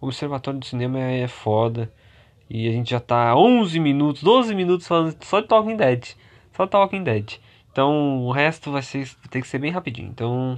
O 0.00 0.06
Observatório 0.06 0.60
do 0.60 0.66
Cinema 0.66 0.98
é, 0.98 1.20
é 1.20 1.28
foda. 1.28 1.92
E 2.48 2.68
a 2.68 2.72
gente 2.72 2.90
já 2.90 3.00
tá 3.00 3.36
11 3.36 3.78
minutos, 3.78 4.22
12 4.22 4.54
minutos 4.54 4.86
falando 4.86 5.16
só 5.22 5.40
de 5.40 5.48
Talking 5.48 5.76
Dead. 5.76 6.14
Só 6.56 6.66
Talking 6.66 7.04
Dead. 7.04 7.38
Então 7.70 8.24
o 8.24 8.32
resto 8.32 8.72
vai 8.72 8.82
ser 8.82 9.08
tem 9.30 9.42
que 9.42 9.48
ser 9.48 9.58
bem 9.58 9.70
rapidinho. 9.70 10.08
Então 10.08 10.56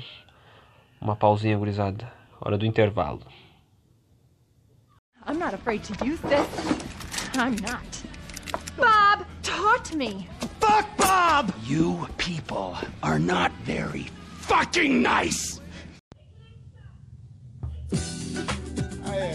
uma 1.01 1.17
pausinha 1.17 1.59
gurizada, 1.59 2.13
hora 2.41 2.57
do 2.57 2.67
intervalo. 2.67 3.23
I'm 5.27 5.39
not 5.39 5.55
afraid 5.55 5.83
to 5.83 6.05
use 6.05 6.21
this. 6.23 7.00
I'm 7.35 7.57
not. 7.57 8.03
Bob, 8.77 9.25
taught 9.43 9.95
me. 9.95 10.29
Fuck 10.61 10.87
Bob! 10.97 11.53
You 11.67 12.07
people 12.19 12.77
are 13.03 13.19
not 13.19 13.53
very 13.65 14.07
fucking 14.41 15.03
nice! 15.03 15.61
Aê, 19.07 19.33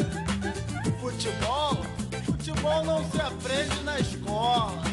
futebol? 1.02 1.78
Futebol 2.26 2.84
não 2.86 3.04
se 3.10 3.22
aprende 3.22 3.84
na 3.84 4.00
escola. 4.00 4.84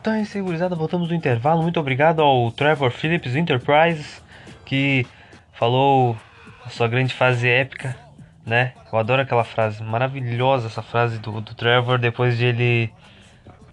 Então 0.00 0.14
é 0.14 0.22
isso 0.22 0.36
aí, 0.36 0.42
gurizada. 0.42 0.76
Voltamos 0.76 1.08
do 1.08 1.14
intervalo. 1.14 1.62
Muito 1.62 1.80
obrigado 1.80 2.20
ao 2.20 2.52
Trevor 2.52 2.90
Phillips 2.90 3.34
Enterprises 3.34 4.22
que 4.64 5.06
falou 5.52 6.16
a 6.66 6.70
sua 6.70 6.88
grande 6.88 7.14
fase 7.14 7.48
épica, 7.48 7.96
né? 8.44 8.72
Eu 8.92 8.98
adoro 8.98 9.22
aquela 9.22 9.44
frase, 9.44 9.82
maravilhosa 9.84 10.66
essa 10.66 10.82
frase 10.82 11.18
do, 11.18 11.40
do 11.40 11.54
Trevor 11.54 11.96
depois 11.96 12.36
de 12.36 12.44
ele, 12.44 12.92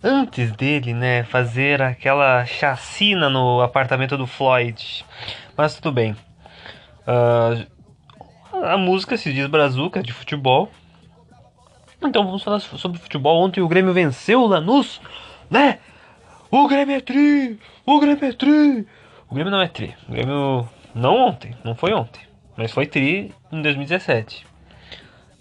antes 0.03 0.51
dele, 0.51 0.93
né, 0.93 1.23
fazer 1.23 1.81
aquela 1.81 2.45
chacina 2.45 3.29
no 3.29 3.61
apartamento 3.61 4.15
do 4.15 4.27
Floyd. 4.27 5.03
Mas 5.57 5.73
tudo 5.75 5.91
bem. 5.91 6.15
Ah, 7.07 7.65
a 8.73 8.77
música 8.77 9.17
se 9.17 9.33
diz 9.33 9.47
Brazuca 9.47 10.03
de 10.03 10.13
futebol. 10.13 10.71
Então 11.99 12.23
vamos 12.23 12.43
falar 12.43 12.59
sobre 12.59 12.99
futebol. 12.99 13.43
Ontem 13.43 13.61
o 13.61 13.67
Grêmio 13.67 13.91
venceu 13.91 14.41
o 14.41 14.47
Lanús, 14.47 15.01
né? 15.49 15.79
O 16.51 16.67
Grêmio 16.67 16.95
é 16.95 17.01
tri! 17.01 17.59
O 17.85 17.99
Grêmio 17.99 18.25
é 18.25 18.33
tri! 18.33 18.87
O 19.27 19.33
Grêmio 19.33 19.51
não 19.51 19.61
é 19.61 19.67
tri. 19.67 19.95
O 20.07 20.11
Grêmio 20.11 20.69
não 20.93 21.15
ontem, 21.15 21.55
não 21.63 21.73
foi 21.73 21.91
ontem, 21.91 22.21
mas 22.57 22.71
foi 22.71 22.85
tri 22.85 23.33
em 23.51 23.61
2017. 23.61 24.45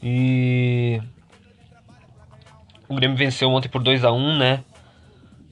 E 0.03 1.01
o 2.89 2.95
Grêmio 2.95 3.17
venceu 3.17 3.51
ontem 3.51 3.69
por 3.69 3.83
2 3.83 4.05
a 4.05 4.13
1, 4.13 4.39
né? 4.39 4.65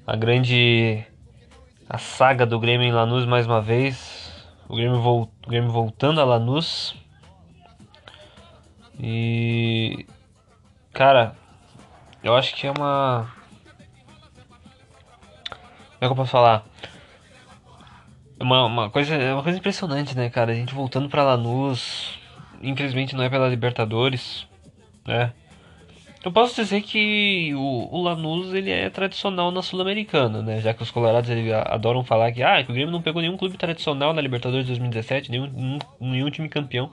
A 0.06 0.16
grande 0.16 1.04
a 1.88 1.98
saga 1.98 2.46
do 2.46 2.58
Grêmio 2.58 2.86
em 2.86 2.92
Lanús 2.92 3.26
mais 3.26 3.46
uma 3.46 3.60
vez. 3.60 4.48
O 4.68 4.76
Grêmio, 4.76 5.00
vol... 5.00 5.30
o 5.46 5.48
Grêmio 5.48 5.70
voltando 5.70 6.20
a 6.20 6.24
Lanús. 6.24 6.94
E 8.98 10.06
cara, 10.92 11.34
eu 12.22 12.36
acho 12.36 12.54
que 12.54 12.66
é 12.66 12.70
uma 12.70 13.30
como 16.00 16.06
é 16.06 16.08
que 16.08 16.12
eu 16.12 16.16
posso 16.16 16.32
falar? 16.32 16.64
É 18.40 18.42
uma, 18.42 18.64
uma, 18.64 18.88
coisa, 18.90 19.14
é 19.14 19.34
uma 19.34 19.42
coisa 19.42 19.58
impressionante, 19.58 20.16
né, 20.16 20.30
cara? 20.30 20.52
A 20.52 20.54
gente 20.54 20.74
voltando 20.74 21.10
pra 21.10 21.22
Lanús. 21.22 22.18
Infelizmente 22.62 23.14
não 23.14 23.22
é 23.22 23.28
pela 23.28 23.46
Libertadores, 23.46 24.46
né? 25.06 25.34
Eu 26.24 26.32
posso 26.32 26.54
dizer 26.54 26.80
que 26.80 27.54
o, 27.54 27.88
o 27.90 28.02
Lanús 28.02 28.54
ele 28.54 28.70
é 28.70 28.88
tradicional 28.88 29.50
na 29.50 29.60
Sul-Americana, 29.60 30.40
né? 30.40 30.58
Já 30.60 30.72
que 30.72 30.82
os 30.82 30.90
colorados 30.90 31.30
adoram 31.66 32.02
falar 32.02 32.32
que, 32.32 32.42
ah, 32.42 32.64
que 32.64 32.70
o 32.70 32.74
Grêmio 32.74 32.92
não 32.92 33.02
pegou 33.02 33.20
nenhum 33.20 33.36
clube 33.36 33.58
tradicional 33.58 34.14
na 34.14 34.22
Libertadores 34.22 34.66
2017, 34.66 35.30
nenhum, 35.30 35.78
nenhum, 36.00 36.30
time 36.30 36.48
campeão. 36.48 36.90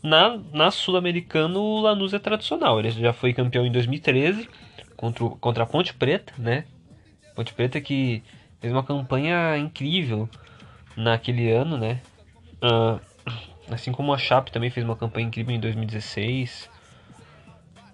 Na, 0.00 0.38
na 0.52 0.70
Sul-Americana 0.70 1.58
o 1.58 1.80
Lanús 1.80 2.14
é 2.14 2.20
tradicional. 2.20 2.78
Ele 2.78 2.92
já 2.92 3.12
foi 3.12 3.32
campeão 3.32 3.66
em 3.66 3.72
2013 3.72 4.48
contra, 4.96 5.28
contra 5.40 5.64
a 5.64 5.66
Ponte 5.66 5.92
Preta, 5.92 6.32
né? 6.38 6.64
Ponte 7.34 7.52
Preta 7.52 7.80
que 7.80 8.22
fez 8.60 8.72
uma 8.72 8.84
campanha 8.84 9.56
incrível 9.58 10.28
naquele 10.96 11.50
ano, 11.50 11.76
né? 11.76 12.00
Ah, 12.62 12.98
assim 13.70 13.92
como 13.92 14.12
a 14.12 14.18
Chape 14.18 14.52
também 14.52 14.70
fez 14.70 14.84
uma 14.84 14.96
campanha 14.96 15.26
incrível 15.26 15.54
em 15.54 15.60
2016. 15.60 16.70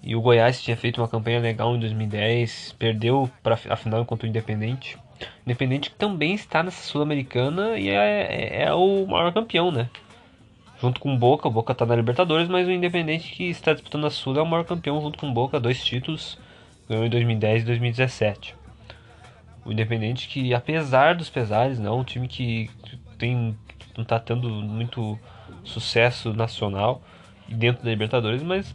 E 0.03 0.17
o 0.17 0.21
Goiás 0.21 0.63
tinha 0.63 0.77
feito 0.77 1.01
uma 1.01 1.09
campanha 1.09 1.41
legal 1.41 1.77
em 1.77 1.81
2010, 1.81 2.75
perdeu 2.79 3.31
para 3.43 3.59
a 3.69 3.77
final 3.77 4.05
contra 4.07 4.27
o 4.27 4.29
Independente. 4.31 4.97
Independente 5.45 5.91
que 5.91 5.97
também 5.97 6.35
está 6.35 6.63
nessa 6.63 6.83
Sul-Americana 6.83 7.79
e 7.79 7.91
é, 7.91 8.63
é- 8.63 8.63
é 8.63 8.73
o 8.73 9.07
maior 9.07 9.33
campeão, 9.33 9.71
né? 9.71 9.91
Junto 10.81 10.99
com 10.99 11.15
o 11.15 11.19
Boca, 11.19 11.47
o 11.47 11.51
Boca 11.51 11.75
tá 11.75 11.85
na 11.85 11.95
Libertadores, 11.95 12.49
mas 12.49 12.67
o 12.67 12.71
Independente 12.71 13.31
que 13.33 13.45
está 13.51 13.75
disputando 13.75 14.07
a 14.07 14.11
Sul 14.11 14.39
é 14.39 14.43
o 14.43 14.47
maior 14.47 14.65
campeão 14.65 15.01
junto 15.03 15.19
com 15.19 15.29
o 15.29 15.33
Boca, 15.35 15.61
dois 15.61 15.85
títulos, 15.85 16.39
ganhou 16.89 17.05
em 17.05 17.11
2010 17.11 17.63
e 17.63 17.67
2017. 17.67 18.55
O 19.65 19.73
Independente 19.73 20.29
que, 20.29 20.55
apesar 20.55 21.15
dos 21.15 21.29
pesares, 21.29 21.79
não 21.79 21.93
é 21.93 22.01
um 22.01 22.05
time 22.05 22.27
que 22.29 22.71
tem 23.19 23.57
não 23.97 24.05
tá 24.05 24.19
tendo 24.19 24.49
muito 24.49 25.19
sucesso 25.65 26.33
nacional 26.33 27.03
e 27.49 27.55
dentro 27.55 27.85
da 27.85 27.91
Libertadores, 27.91 28.43
mas 28.43 28.75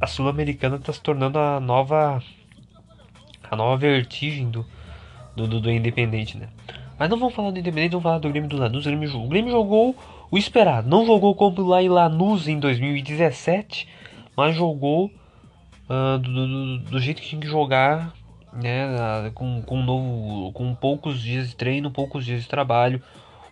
a 0.00 0.06
Sul-Americana 0.06 0.76
está 0.76 0.92
se 0.92 1.00
tornando 1.00 1.38
a 1.38 1.58
nova 1.60 2.22
a 3.50 3.56
nova 3.56 3.76
vertigem 3.76 4.50
do, 4.50 4.66
do, 5.34 5.46
do, 5.46 5.60
do 5.60 5.70
Independente, 5.70 6.36
né? 6.36 6.48
Mas 6.98 7.08
não 7.08 7.18
vamos 7.18 7.34
falar 7.34 7.50
do 7.50 7.58
Independente, 7.58 7.92
vamos 7.92 8.02
falar 8.02 8.18
do 8.18 8.28
Grêmio 8.28 8.48
do 8.48 8.58
Lanús. 8.58 8.84
O 8.84 8.88
Grêmio, 8.90 9.16
o 9.16 9.28
Grêmio 9.28 9.50
jogou 9.50 9.96
o 10.30 10.36
esperado. 10.36 10.88
Não 10.88 11.06
jogou 11.06 11.34
como 11.34 11.62
lá 11.66 11.82
em 11.82 11.88
Lanús 11.88 12.46
em 12.46 12.58
2017, 12.60 13.88
mas 14.36 14.54
jogou 14.54 15.10
do, 15.88 16.18
do, 16.18 16.46
do- 16.46 16.78
do 16.90 17.00
jeito 17.00 17.20
que 17.22 17.28
tinha 17.28 17.40
que 17.40 17.48
jogar 17.48 18.12
né? 18.52 19.30
Com, 19.34 19.62
com 19.62 19.82
novo, 19.82 20.52
com 20.52 20.74
poucos 20.74 21.20
dias 21.20 21.50
de 21.50 21.56
treino, 21.56 21.90
poucos 21.90 22.24
dias 22.24 22.42
de 22.42 22.48
trabalho. 22.48 23.02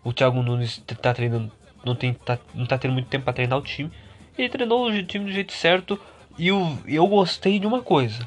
O 0.04 0.12
Thiago 0.12 0.42
Nunes 0.42 0.78
tá 1.00 1.12
treinando, 1.12 1.50
não 1.84 1.94
tem, 1.94 2.14
tá, 2.14 2.38
não 2.54 2.66
tá 2.66 2.78
tendo 2.78 2.92
muito 2.92 3.08
tempo 3.08 3.24
para 3.24 3.32
treinar 3.32 3.58
o 3.58 3.62
time. 3.62 3.90
Ele 4.36 4.48
treinou 4.48 4.88
o 4.88 5.02
time 5.02 5.24
do 5.24 5.32
jeito 5.32 5.52
certo 5.52 6.00
e 6.38 6.52
o, 6.52 6.78
eu 6.86 7.06
gostei 7.06 7.58
de 7.58 7.66
uma 7.66 7.82
coisa: 7.82 8.26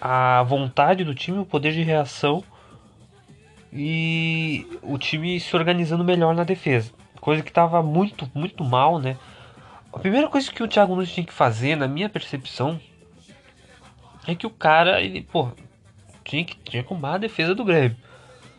a 0.00 0.42
vontade 0.44 1.04
do 1.04 1.14
time, 1.14 1.38
o 1.38 1.46
poder 1.46 1.72
de 1.72 1.82
reação 1.82 2.42
e 3.72 4.66
o 4.82 4.96
time 4.96 5.38
se 5.40 5.54
organizando 5.54 6.04
melhor 6.04 6.34
na 6.34 6.44
defesa. 6.44 6.92
Coisa 7.20 7.42
que 7.42 7.52
tava 7.52 7.82
muito, 7.82 8.30
muito 8.34 8.64
mal, 8.64 8.98
né? 8.98 9.16
A 9.92 9.98
primeira 9.98 10.28
coisa 10.28 10.50
que 10.52 10.62
o 10.62 10.68
Thiago 10.68 10.94
Nunes 10.94 11.12
tinha 11.12 11.26
que 11.26 11.32
fazer, 11.32 11.76
na 11.76 11.88
minha 11.88 12.08
percepção, 12.08 12.80
é 14.26 14.34
que 14.34 14.46
o 14.46 14.50
cara, 14.50 15.00
ele, 15.00 15.22
pô, 15.22 15.50
tinha 16.28 16.44
que, 16.44 16.56
tinha 16.56 16.82
que 16.82 16.92
arrumar 16.92 17.14
a 17.14 17.18
defesa 17.18 17.54
do 17.54 17.64
Grêmio. 17.64 17.96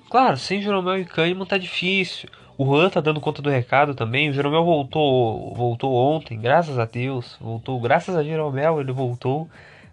Claro, 0.10 0.38
sem 0.38 0.62
Jeromel 0.62 1.00
e 1.00 1.06
Kahneman 1.06 1.46
tá 1.46 1.58
difícil. 1.58 2.30
O 2.58 2.66
Juan 2.66 2.90
tá 2.90 3.00
dando 3.00 3.22
conta 3.22 3.42
do 3.42 3.50
recado 3.50 3.94
também. 3.94 4.30
O 4.30 4.34
Jeromel 4.34 4.66
voltou, 4.66 5.54
voltou 5.54 5.94
ontem, 5.94 6.38
graças 6.38 6.78
a 6.80 6.86
Deus. 6.86 7.38
Voltou, 7.40 7.80
graças 7.80 8.16
a 8.16 8.24
Jeromel 8.24 8.82
ele 8.82 8.92
voltou, 8.92 9.48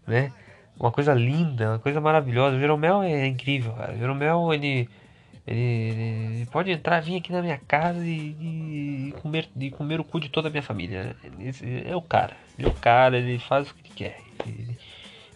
né? 0.07 0.33
Uma 0.79 0.91
coisa 0.91 1.15
linda, 1.15 1.71
uma 1.73 1.79
coisa 1.79 2.01
maravilhosa. 2.01 2.57
O 2.57 2.61
Jeromel 2.61 3.03
é 3.03 3.27
incrível, 3.27 3.73
cara. 3.73 3.93
O 3.93 3.99
Jeromel, 3.99 4.53
ele, 4.53 4.89
ele, 5.47 5.61
ele 5.61 6.47
pode 6.51 6.71
entrar, 6.71 7.01
vir 7.01 7.17
aqui 7.17 7.31
na 7.31 7.41
minha 7.41 7.59
casa 7.69 8.05
e, 8.05 8.37
e 8.41 9.15
comer, 9.23 9.49
e 9.57 9.71
comer 9.71 10.01
o 10.01 10.05
cu 10.05 10.19
de 10.19 10.29
toda 10.29 10.49
a 10.49 10.51
minha 10.51 10.63
família. 10.63 11.15
Esse 11.39 11.85
é 11.87 11.95
o 11.95 12.03
cara. 12.03 12.37
Ele 12.59 12.67
é 12.67 12.71
o 12.71 12.75
cara, 12.75 13.17
ele 13.17 13.39
faz 13.39 13.71
o 13.71 13.75
que 13.75 13.81
ele 13.87 13.95
quer. 13.95 14.19
Ele- 14.47 14.77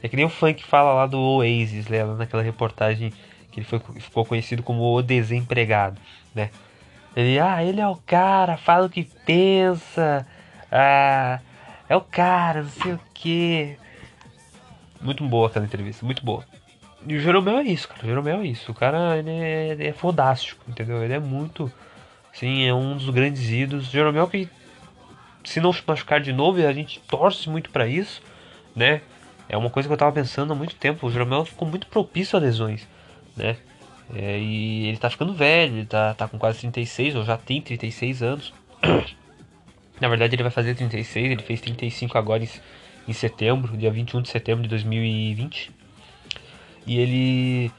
é 0.03 0.09
que 0.09 0.17
nem 0.17 0.25
o 0.25 0.31
funk 0.31 0.65
fala 0.65 0.93
lá 0.93 1.07
do 1.07 1.19
Oasis, 1.19 1.89
né, 1.89 2.05
naquela 2.05 2.43
reportagem 2.43 3.13
que 3.51 3.61
ele 3.61 3.67
foi, 3.67 3.81
ficou 4.01 4.25
conhecido 4.25 4.63
como 4.63 4.83
o 4.83 5.03
desempregado, 5.03 6.01
né? 6.35 6.51
Ele, 7.17 7.39
ah, 7.41 7.63
ele 7.63 7.81
é 7.81 7.89
o 7.89 7.97
cara, 7.97 8.57
fala 8.57 8.87
o 8.87 8.91
que 8.91 9.05
pensa, 9.27 10.27
ah, 10.71 11.41
é 11.89 11.97
o 11.97 12.01
cara, 12.01 12.63
não 12.63 12.71
sei 12.71 12.93
o 12.93 13.01
que. 13.13 13.77
Muito 15.01 15.27
boa 15.27 15.49
aquela 15.49 15.65
entrevista, 15.65 16.07
muito 16.07 16.25
boa. 16.25 16.45
E 17.07 17.17
o 17.17 17.21
Jeromel 17.21 17.59
é 17.59 17.65
isso, 17.65 17.89
cara, 17.89 18.03
o 18.05 18.07
Jeromel 18.07 18.41
é 18.41 18.47
isso. 18.47 18.71
O 18.71 18.75
cara, 18.75 19.17
ele 19.19 19.31
é, 19.31 19.69
ele 19.71 19.87
é 19.87 19.93
fodástico, 19.93 20.63
entendeu? 20.69 21.03
Ele 21.03 21.15
é 21.15 21.19
muito, 21.19 21.73
sim, 22.33 22.65
é 22.65 22.75
um 22.75 22.97
dos 22.97 23.11
grandes 23.11 23.51
ídolos. 23.51 23.89
O 23.89 23.91
Jeromel 23.91 24.29
que, 24.29 24.49
se 25.43 25.61
não 25.61 25.73
se 25.73 25.83
machucar 25.87 26.21
de 26.21 26.33
novo, 26.33 26.65
a 26.65 26.73
gente 26.73 27.01
torce 27.09 27.49
muito 27.49 27.71
pra 27.71 27.89
isso, 27.89 28.23
né? 28.77 29.01
É 29.51 29.57
uma 29.57 29.69
coisa 29.69 29.89
que 29.89 29.93
eu 29.93 29.99
tava 29.99 30.13
pensando 30.13 30.53
há 30.53 30.57
muito 30.57 30.77
tempo. 30.77 31.07
O 31.07 31.11
Jeromel 31.11 31.45
ficou 31.45 31.69
muito 31.69 31.87
propício 31.89 32.39
a 32.39 32.41
lesões, 32.41 32.87
né? 33.37 33.57
É, 34.15 34.39
e 34.39 34.87
ele 34.87 34.97
tá 34.97 35.11
ficando 35.11 35.35
velho, 35.35 35.77
ele 35.77 35.87
tá, 35.87 36.15
tá 36.15 36.27
com 36.27 36.39
quase 36.39 36.61
36, 36.61 37.17
ou 37.17 37.25
já 37.25 37.37
tem 37.37 37.61
36 37.61 38.23
anos. 38.23 38.55
Na 40.01 40.09
verdade, 40.09 40.35
ele 40.35 40.43
vai 40.43 40.51
fazer 40.51 40.75
36, 40.75 41.33
ele 41.33 41.43
fez 41.43 41.61
35 41.61 42.17
agora 42.17 42.43
em, 42.43 42.49
em 43.07 43.13
setembro, 43.13 43.77
dia 43.77 43.91
21 43.91 44.23
de 44.23 44.29
setembro 44.29 44.63
de 44.63 44.69
2020. 44.69 45.71
E 46.87 46.99
ele 46.99 47.73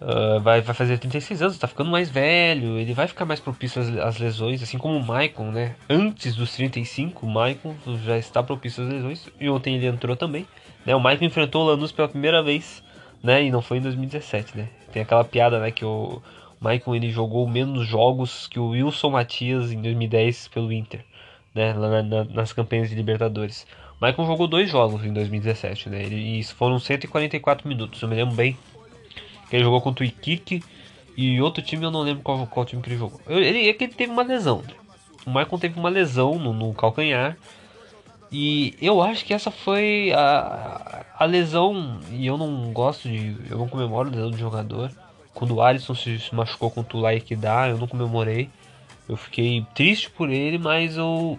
ah, 0.00 0.38
vai, 0.38 0.60
vai 0.60 0.74
fazer 0.74 0.98
36 0.98 1.42
anos, 1.42 1.58
tá 1.58 1.66
ficando 1.66 1.90
mais 1.90 2.08
velho, 2.08 2.78
ele 2.78 2.94
vai 2.94 3.08
ficar 3.08 3.24
mais 3.24 3.40
propício 3.40 3.80
às, 3.82 3.88
às 3.96 4.18
lesões, 4.18 4.62
assim 4.62 4.78
como 4.78 4.96
o 4.96 5.04
Maicon, 5.04 5.50
né? 5.50 5.74
Antes 5.88 6.36
dos 6.36 6.54
35, 6.54 7.26
o 7.26 7.28
Maicon 7.28 7.74
já 8.04 8.16
está 8.16 8.42
propício 8.42 8.84
às 8.84 8.90
lesões, 8.90 9.28
e 9.40 9.48
ontem 9.48 9.74
ele 9.74 9.86
entrou 9.86 10.14
também. 10.16 10.46
Né? 10.86 10.94
O 10.94 11.00
Maicon 11.00 11.24
enfrentou 11.24 11.62
o 11.64 11.66
Lanús 11.66 11.92
pela 11.92 12.08
primeira 12.08 12.42
vez, 12.42 12.82
né? 13.22 13.44
E 13.44 13.50
não 13.50 13.60
foi 13.62 13.78
em 13.78 13.82
2017, 13.82 14.56
né? 14.56 14.68
Tem 14.92 15.02
aquela 15.02 15.24
piada, 15.24 15.58
né? 15.60 15.70
Que 15.70 15.84
o 15.84 16.22
Maicon 16.60 16.94
ele 16.94 17.10
jogou 17.10 17.46
menos 17.48 17.86
jogos 17.86 18.46
que 18.46 18.58
o 18.58 18.68
Wilson 18.70 19.10
Matias 19.10 19.70
em 19.72 19.80
2010 19.82 20.48
pelo 20.48 20.72
Inter, 20.72 21.04
né? 21.54 21.72
Na- 21.74 22.02
na- 22.02 22.24
nas 22.24 22.52
campanhas 22.52 22.88
de 22.88 22.94
Libertadores. 22.94 23.66
O 24.00 24.00
Maicon 24.00 24.24
jogou 24.26 24.46
dois 24.46 24.70
jogos 24.70 25.04
em 25.04 25.12
2017, 25.12 25.88
né? 25.88 26.02
Ele, 26.02 26.14
e 26.16 26.38
isso 26.38 26.54
foram 26.54 26.78
144 26.78 27.68
minutos, 27.68 28.00
eu 28.00 28.08
me 28.08 28.14
lembro 28.14 28.34
bem. 28.34 28.56
Ele 29.52 29.64
jogou 29.64 29.80
contra 29.80 30.04
o 30.04 30.06
Iquique 30.06 30.62
e 31.16 31.40
outro 31.40 31.62
time 31.62 31.84
eu 31.84 31.90
não 31.90 32.02
lembro 32.02 32.22
qual, 32.22 32.46
qual 32.46 32.64
time 32.66 32.80
que 32.82 32.88
ele 32.90 32.98
jogou. 32.98 33.20
Ele, 33.26 33.68
é 33.68 33.72
que 33.72 33.84
ele 33.84 33.94
teve 33.94 34.12
uma 34.12 34.22
lesão. 34.22 34.62
né? 34.62 34.74
O 35.26 35.30
Maicon 35.30 35.58
teve 35.58 35.78
uma 35.78 35.88
lesão 35.88 36.38
no, 36.38 36.52
no 36.52 36.72
calcanhar. 36.74 37.36
E 38.30 38.76
eu 38.80 39.00
acho 39.02 39.24
que 39.24 39.32
essa 39.32 39.50
foi 39.50 40.12
a, 40.14 41.04
a 41.18 41.24
lesão. 41.24 42.00
E 42.10 42.26
eu 42.26 42.36
não 42.36 42.72
gosto 42.72 43.08
de. 43.08 43.36
Eu 43.48 43.58
não 43.58 43.68
comemoro 43.68 44.08
a 44.08 44.12
lesão 44.12 44.30
do 44.30 44.36
jogador. 44.36 44.90
Quando 45.32 45.54
o 45.54 45.62
Alisson 45.62 45.94
se, 45.94 46.18
se 46.18 46.34
machucou 46.34 46.70
contra 46.70 46.96
o 46.96 47.00
Laikidá, 47.00 47.68
eu 47.68 47.78
não 47.78 47.86
comemorei. 47.86 48.50
Eu 49.08 49.16
fiquei 49.16 49.64
triste 49.74 50.10
por 50.10 50.28
ele, 50.28 50.58
mas 50.58 50.96
eu. 50.96 51.38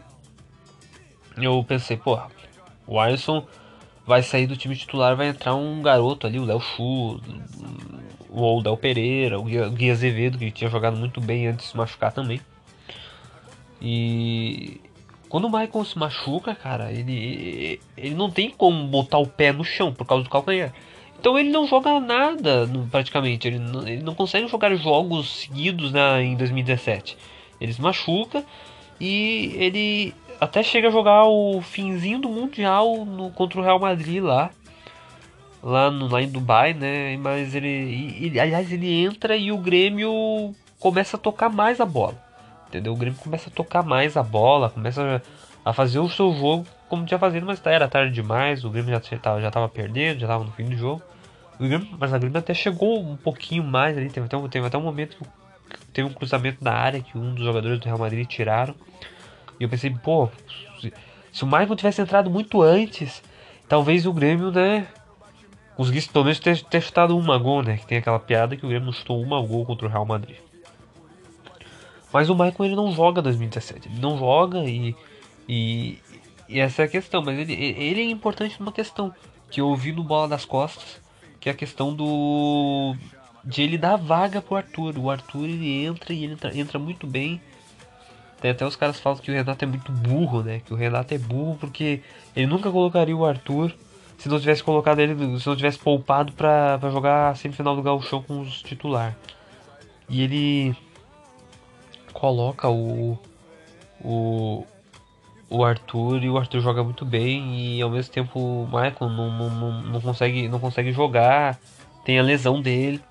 Eu 1.37 1.63
pensei, 1.63 1.95
porra, 1.95 2.27
o 2.87 2.99
Alisson 2.99 3.45
vai 4.05 4.23
sair 4.23 4.47
do 4.47 4.57
time 4.57 4.75
titular, 4.75 5.15
vai 5.15 5.27
entrar 5.27 5.53
um 5.53 5.81
garoto 5.81 6.25
ali, 6.25 6.39
o 6.39 6.43
Léo 6.43 6.59
Chu, 6.59 7.21
ou 8.31 8.59
o 8.59 8.63
Léo 8.63 8.75
Pereira, 8.75 9.39
o 9.39 9.43
Gui 9.43 9.61
o 9.61 9.71
Gui 9.71 9.91
Azevedo, 9.91 10.37
que 10.39 10.49
tinha 10.49 10.69
jogado 10.69 10.97
muito 10.97 11.21
bem 11.21 11.47
antes 11.47 11.67
de 11.67 11.71
se 11.71 11.77
machucar 11.77 12.11
também. 12.11 12.41
E 13.79 14.81
quando 15.29 15.45
o 15.45 15.51
Michael 15.51 15.85
se 15.85 15.97
machuca, 15.97 16.55
cara, 16.55 16.91
ele, 16.91 17.79
ele 17.95 18.15
não 18.15 18.31
tem 18.31 18.49
como 18.49 18.87
botar 18.87 19.19
o 19.19 19.27
pé 19.27 19.53
no 19.53 19.63
chão 19.63 19.93
por 19.93 20.05
causa 20.05 20.23
do 20.23 20.29
calcanhar. 20.29 20.73
Então 21.19 21.37
ele 21.37 21.49
não 21.49 21.67
joga 21.67 21.99
nada, 21.99 22.67
praticamente. 22.89 23.47
Ele 23.47 23.59
não, 23.59 23.87
ele 23.87 24.01
não 24.01 24.15
consegue 24.15 24.47
jogar 24.47 24.73
jogos 24.75 25.41
seguidos 25.41 25.91
né, 25.91 26.23
em 26.23 26.35
2017. 26.35 27.15
Ele 27.61 27.71
se 27.71 27.81
machuca 27.81 28.43
e 28.99 29.53
ele 29.55 30.15
até 30.39 30.63
chega 30.63 30.87
a 30.87 30.91
jogar 30.91 31.25
o 31.25 31.61
finzinho 31.61 32.19
do 32.19 32.29
Mundial 32.29 33.05
no, 33.05 33.29
contra 33.31 33.59
o 33.59 33.63
Real 33.63 33.79
Madrid 33.79 34.23
lá. 34.23 34.49
Lá, 35.61 35.91
no, 35.91 36.07
lá 36.07 36.21
em 36.21 36.29
Dubai, 36.29 36.73
né? 36.73 37.17
Mas 37.17 37.53
ele, 37.53 38.15
ele. 38.19 38.39
Aliás, 38.39 38.71
ele 38.71 38.89
entra 39.03 39.35
e 39.35 39.51
o 39.51 39.57
Grêmio 39.57 40.55
começa 40.79 41.17
a 41.17 41.19
tocar 41.19 41.49
mais 41.49 41.81
a 41.81 41.85
bola. 41.85 42.28
Entendeu? 42.69 42.93
O 42.93 42.95
Grêmio 42.95 43.19
começa 43.19 43.49
a 43.49 43.53
tocar 43.53 43.83
mais 43.83 44.15
a 44.15 44.23
bola, 44.23 44.69
começa 44.69 45.21
a 45.65 45.73
fazer 45.73 45.99
o 45.99 46.07
seu 46.09 46.31
jogo 46.33 46.65
como 46.87 47.05
tinha 47.05 47.19
fazendo, 47.19 47.45
mas 47.45 47.59
tá- 47.59 47.71
era 47.71 47.87
tarde 47.87 48.13
demais, 48.13 48.63
o 48.63 48.69
Grêmio 48.69 48.91
já, 48.91 48.99
já, 48.99 49.17
tava, 49.19 49.41
já 49.41 49.69
perdendo, 49.69 50.19
já 50.19 50.27
tava 50.27 50.43
no 50.43 50.51
fim 50.51 50.65
do 50.65 50.75
jogo. 50.75 51.01
O 51.59 51.63
Grêmio, 51.63 51.87
mas 51.99 52.13
a 52.13 52.17
Grêmio 52.17 52.37
até 52.37 52.53
chegou 52.53 53.01
um 53.01 53.15
pouquinho 53.15 53.63
mais 53.63 53.97
ali, 53.97 54.09
teve 54.09 54.25
até, 54.25 54.37
um- 54.37 54.47
teve 54.47 54.65
até 54.65 54.77
um 54.77 54.81
momento 54.81 55.17
que 55.17 55.25
teve 55.93 56.07
um 56.07 56.13
cruzamento 56.13 56.63
na 56.63 56.71
área 56.73 57.01
que 57.01 57.17
um 57.17 57.33
dos 57.33 57.43
jogadores 57.43 57.79
do 57.79 57.85
Real 57.85 57.99
Madrid 57.99 58.27
tiraram. 58.27 58.73
E 59.59 59.63
eu 59.63 59.69
pensei, 59.69 59.91
pô, 59.91 60.29
se, 60.79 60.91
se 61.31 61.43
o 61.43 61.47
Michael 61.47 61.75
tivesse 61.75 62.01
entrado 62.01 62.29
muito 62.29 62.61
antes, 62.61 63.21
talvez 63.67 64.05
o 64.05 64.13
Grêmio, 64.13 64.51
né, 64.51 64.87
conseguisse 65.75 66.09
pelo 66.09 66.25
menos 66.25 66.39
ter, 66.39 66.59
ter 66.63 66.81
chutado 66.81 67.17
uma 67.17 67.37
gol, 67.37 67.61
né? 67.61 67.77
Que 67.77 67.85
tem 67.85 67.97
aquela 67.99 68.19
piada 68.19 68.55
que 68.55 68.65
o 68.65 68.69
Grêmio 68.69 68.91
chutou 68.91 69.21
uma 69.21 69.39
gol 69.41 69.65
contra 69.65 69.87
o 69.87 69.89
Real 69.89 70.05
Madrid. 70.05 70.37
Mas 72.11 72.29
o 72.29 72.33
Michael 72.33 72.65
ele 72.65 72.75
não 72.75 72.91
joga 72.91 73.21
2017. 73.21 73.87
Ele 73.87 73.99
não 73.99 74.17
joga 74.17 74.63
e, 74.63 74.95
e, 75.47 75.99
e 76.47 76.59
essa 76.59 76.81
é 76.81 76.85
a 76.85 76.87
questão. 76.87 77.21
Mas 77.21 77.37
ele, 77.37 77.53
ele 77.53 78.01
é 78.01 78.09
importante 78.09 78.59
numa 78.59 78.71
questão 78.71 79.13
que 79.49 79.61
eu 79.61 79.67
ouvi 79.67 79.91
no 79.91 80.03
Bola 80.03 80.27
das 80.27 80.45
Costas, 80.45 80.99
que 81.39 81.49
é 81.49 81.51
a 81.51 81.55
questão 81.55 81.93
do 81.93 82.95
de 83.43 83.61
ele 83.61 83.77
dar 83.77 83.95
vaga 83.95 84.41
pro 84.41 84.55
Arthur. 84.55 84.97
O 84.97 85.09
Arthur 85.09 85.45
ele 85.45 85.85
entra 85.85 86.13
e 86.13 86.23
ele 86.23 86.33
entra, 86.33 86.57
entra 86.57 86.79
muito 86.79 87.07
bem. 87.07 87.41
Tem 88.41 88.51
até 88.51 88.65
os 88.65 88.75
caras 88.75 88.99
falam 88.99 89.19
que 89.19 89.29
o 89.29 89.33
Renato 89.33 89.65
é 89.65 89.67
muito 89.67 89.91
burro, 89.91 90.41
né? 90.41 90.61
Que 90.65 90.73
o 90.73 90.77
Renato 90.77 91.13
é 91.13 91.17
burro 91.17 91.57
porque 91.59 92.01
ele 92.35 92.47
nunca 92.47 92.71
colocaria 92.71 93.15
o 93.15 93.25
Arthur 93.25 93.73
se 94.17 94.27
não 94.27 94.39
tivesse 94.39 94.63
colocado 94.63 94.99
ele, 94.99 95.39
se 95.39 95.47
não 95.47 95.55
tivesse 95.55 95.79
poupado 95.79 96.33
pra 96.33 96.77
jogar 96.91 97.29
a 97.29 97.35
semifinal 97.35 97.75
do 97.75 97.81
Gauchão 97.81 98.21
com 98.21 98.41
os 98.41 98.61
titular. 98.61 99.15
E 100.09 100.21
ele 100.21 100.75
coloca 102.13 102.69
o 102.69 103.17
o 104.03 104.65
o 105.49 105.63
Arthur 105.63 106.23
e 106.23 106.29
o 106.29 106.37
Arthur 106.37 106.61
joga 106.61 106.83
muito 106.83 107.03
bem 107.03 107.77
e 107.77 107.81
ao 107.81 107.89
mesmo 107.89 108.13
tempo 108.13 108.39
o 108.39 108.65
Michael 108.65 109.09
não, 109.09 109.49
não, 109.49 109.81
não, 109.81 110.01
consegue 110.01 110.47
não 110.47 110.59
consegue 110.59 110.91
jogar, 110.91 111.59
tem 112.05 112.19
a 112.19 112.23
lesão 112.23 112.61
dele 112.61 113.01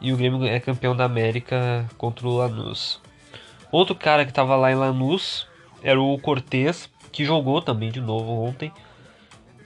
e 0.00 0.12
o 0.12 0.16
Grêmio 0.16 0.44
é 0.46 0.60
campeão 0.60 0.94
da 0.94 1.04
América 1.04 1.88
contra 1.98 2.26
o 2.26 2.36
Lanús. 2.36 3.00
Outro 3.72 3.94
cara 3.94 4.24
que 4.24 4.32
tava 4.32 4.54
lá 4.56 4.70
em 4.70 4.76
Lanús 4.76 5.46
era 5.82 6.00
o 6.00 6.16
Cortez, 6.18 6.88
que 7.10 7.24
jogou 7.24 7.60
também 7.60 7.90
de 7.90 8.00
novo 8.00 8.30
ontem. 8.44 8.72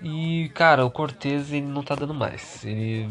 E 0.03 0.51
cara, 0.55 0.85
o 0.85 0.91
Cortez 0.91 1.53
ele 1.53 1.67
não 1.67 1.83
tá 1.83 1.95
dando 1.95 2.15
mais. 2.15 2.65
Ele 2.65 3.07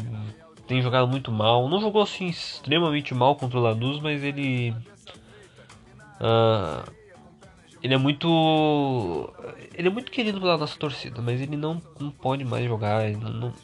tem 0.66 0.82
jogado 0.82 1.08
muito 1.08 1.30
mal. 1.30 1.68
Não 1.68 1.80
jogou 1.80 2.02
assim 2.02 2.28
extremamente 2.28 3.14
mal 3.14 3.36
contra 3.36 3.58
o 3.58 3.62
Lanús, 3.62 4.00
mas 4.00 4.22
ele 4.22 4.74
ah, 6.22 6.84
ele 7.82 7.94
é 7.94 7.98
muito. 7.98 9.32
Ele 9.74 9.88
é 9.88 9.90
muito 9.90 10.10
querido 10.12 10.40
pela 10.40 10.56
nossa 10.56 10.78
torcida, 10.78 11.20
mas 11.20 11.40
ele 11.40 11.56
não, 11.56 11.82
não 11.98 12.10
pode 12.10 12.44
mais 12.44 12.64
jogar. 12.64 13.10
Não, 13.10 13.30
não- 13.30 13.54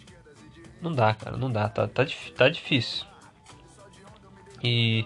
Não 0.82 0.92
dá, 0.92 1.14
cara, 1.14 1.36
não 1.36 1.50
dá. 1.50 1.68
Tá, 1.68 1.86
tá, 1.88 2.04
tá 2.36 2.48
difícil. 2.48 3.04
E 4.62 5.04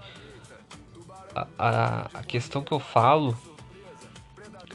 a, 1.35 1.47
a, 1.59 2.01
a 2.15 2.23
questão 2.23 2.62
que 2.62 2.73
eu 2.73 2.81
falo 2.81 3.37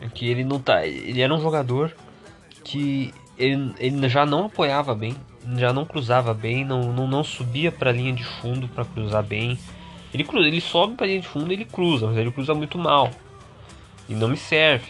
é 0.02 0.08
que 0.08 0.28
ele 0.28 0.44
não 0.44 0.60
tá. 0.60 0.86
Ele 0.86 1.22
era 1.22 1.34
um 1.34 1.42
jogador 1.42 1.96
que 2.64 3.14
ele, 3.38 3.74
ele 3.80 4.10
já 4.10 4.26
não 4.26 4.46
apoiava 4.46 4.94
bem, 4.94 5.16
já 5.58 5.72
não 5.74 5.86
cruzava 5.86 6.34
bem, 6.34 6.64
não, 6.66 6.92
não, 6.94 7.08
não 7.08 7.24
subia 7.24 7.72
pra 7.72 7.92
linha 7.92 8.14
de 8.14 8.24
fundo 8.24 8.68
pra 8.68 8.86
cruzar 8.86 9.24
bem. 9.24 9.58
Ele, 10.14 10.24
cru, 10.24 10.40
ele 10.40 10.62
sobe 10.62 10.96
pra 10.96 11.06
linha 11.06 11.20
de 11.20 11.28
fundo 11.28 11.52
e 11.52 11.54
ele 11.54 11.66
cruza, 11.66 12.08
mas 12.08 12.18
ele 12.18 12.32
cruza 12.32 12.54
muito 12.54 12.78
mal. 12.78 13.12
E 14.08 14.16
não 14.16 14.30
me 14.30 14.38
serve. 14.38 14.90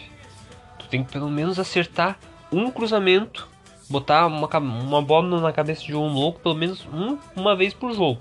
Tu 0.78 0.86
tem 0.88 1.02
que 1.02 1.12
pelo 1.12 1.28
menos 1.28 1.58
acertar 1.58 2.18
um 2.52 2.70
cruzamento, 2.70 3.48
botar 3.90 4.26
uma, 4.26 4.48
uma 4.58 5.02
bola 5.02 5.40
na 5.40 5.52
cabeça 5.52 5.82
de 5.84 5.94
um 5.94 6.08
louco 6.08 6.40
pelo 6.40 6.54
menos 6.54 6.86
um, 6.92 7.18
uma 7.34 7.56
vez 7.56 7.74
por 7.74 7.92
jogo. 7.92 8.20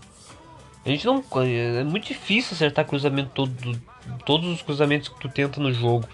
A 0.85 0.89
gente 0.89 1.05
não. 1.05 1.23
É 1.45 1.83
muito 1.83 2.07
difícil 2.07 2.53
acertar 2.55 2.85
cruzamento 2.85 3.31
todo, 3.33 3.81
todos 4.25 4.49
os 4.49 4.61
cruzamentos 4.61 5.09
que 5.09 5.19
tu 5.19 5.27
tenta 5.27 5.59
no 5.59 5.73
jogo, 5.73 6.07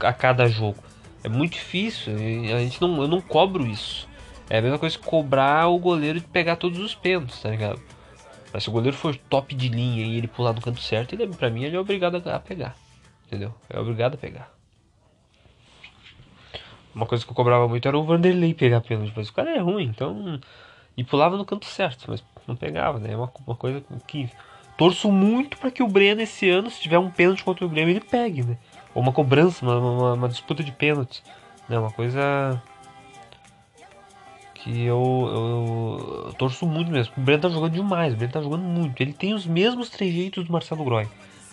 a 0.00 0.12
cada 0.12 0.46
jogo. 0.48 0.82
É 1.22 1.28
muito 1.28 1.52
difícil. 1.52 2.14
A 2.14 2.58
gente 2.58 2.80
não, 2.80 3.00
eu 3.00 3.08
não 3.08 3.20
cobro 3.20 3.66
isso. 3.66 4.08
É 4.50 4.58
a 4.58 4.62
mesma 4.62 4.78
coisa 4.78 4.98
que 4.98 5.04
cobrar 5.04 5.68
o 5.68 5.78
goleiro 5.78 6.20
de 6.20 6.26
pegar 6.26 6.56
todos 6.56 6.78
os 6.80 6.94
pênaltis, 6.94 7.40
tá 7.40 7.50
ligado? 7.50 7.80
Mas 8.52 8.62
se 8.62 8.68
o 8.68 8.72
goleiro 8.72 8.96
for 8.96 9.14
top 9.16 9.54
de 9.54 9.68
linha 9.68 10.06
e 10.06 10.16
ele 10.16 10.26
pular 10.26 10.52
no 10.52 10.60
canto 10.60 10.80
certo, 10.80 11.14
ele, 11.14 11.26
pra 11.28 11.50
mim 11.50 11.64
ele 11.64 11.76
é 11.76 11.80
obrigado 11.80 12.16
a 12.16 12.36
a 12.36 12.40
pegar. 12.40 12.76
Entendeu? 13.26 13.54
É 13.68 13.78
obrigado 13.78 14.14
a 14.14 14.18
pegar. 14.18 14.58
Uma 16.94 17.06
coisa 17.06 17.24
que 17.24 17.30
eu 17.30 17.34
cobrava 17.34 17.68
muito 17.68 17.86
era 17.86 17.96
o 17.96 18.04
Vanderlei 18.04 18.54
pegar 18.54 18.80
pênalti, 18.80 19.12
mas 19.14 19.28
o 19.28 19.32
cara 19.32 19.54
é 19.54 19.58
ruim, 19.58 19.84
então. 19.84 20.40
E 20.96 21.04
pulava 21.04 21.36
no 21.36 21.44
canto 21.44 21.66
certo, 21.66 22.06
mas 22.08 22.24
não 22.46 22.56
pegava, 22.56 22.98
né? 22.98 23.12
É 23.12 23.16
uma, 23.16 23.30
uma 23.46 23.56
coisa 23.56 23.82
que. 24.06 24.28
Torço 24.76 25.10
muito 25.10 25.58
para 25.58 25.72
que 25.72 25.82
o 25.82 25.88
Breno 25.88 26.20
esse 26.20 26.48
ano, 26.48 26.70
se 26.70 26.80
tiver 26.80 26.98
um 26.98 27.10
pênalti 27.10 27.42
contra 27.42 27.66
o 27.66 27.68
Grêmio, 27.68 27.90
ele 27.90 28.00
pegue, 28.00 28.44
né? 28.44 28.56
Ou 28.94 29.02
uma 29.02 29.12
cobrança, 29.12 29.64
uma, 29.64 29.78
uma, 29.78 30.12
uma 30.14 30.28
disputa 30.28 30.62
de 30.62 30.70
pênaltis. 30.72 31.22
Né? 31.68 31.78
Uma 31.78 31.90
coisa. 31.90 32.62
Que 34.62 34.82
eu, 34.84 35.00
eu, 35.00 36.24
eu 36.26 36.32
torço 36.34 36.66
muito 36.66 36.90
mesmo. 36.90 37.12
O 37.16 37.20
Breno 37.20 37.42
tá 37.42 37.48
jogando 37.48 37.72
demais, 37.72 38.12
o 38.12 38.16
Breno 38.16 38.32
tá 38.32 38.42
jogando 38.42 38.62
muito. 38.64 39.00
Ele 39.00 39.12
tem 39.12 39.32
os 39.32 39.46
mesmos 39.46 39.88
trejeitos 39.88 40.44
do 40.44 40.52
Marcelo 40.52 40.84
Groy. 40.84 41.06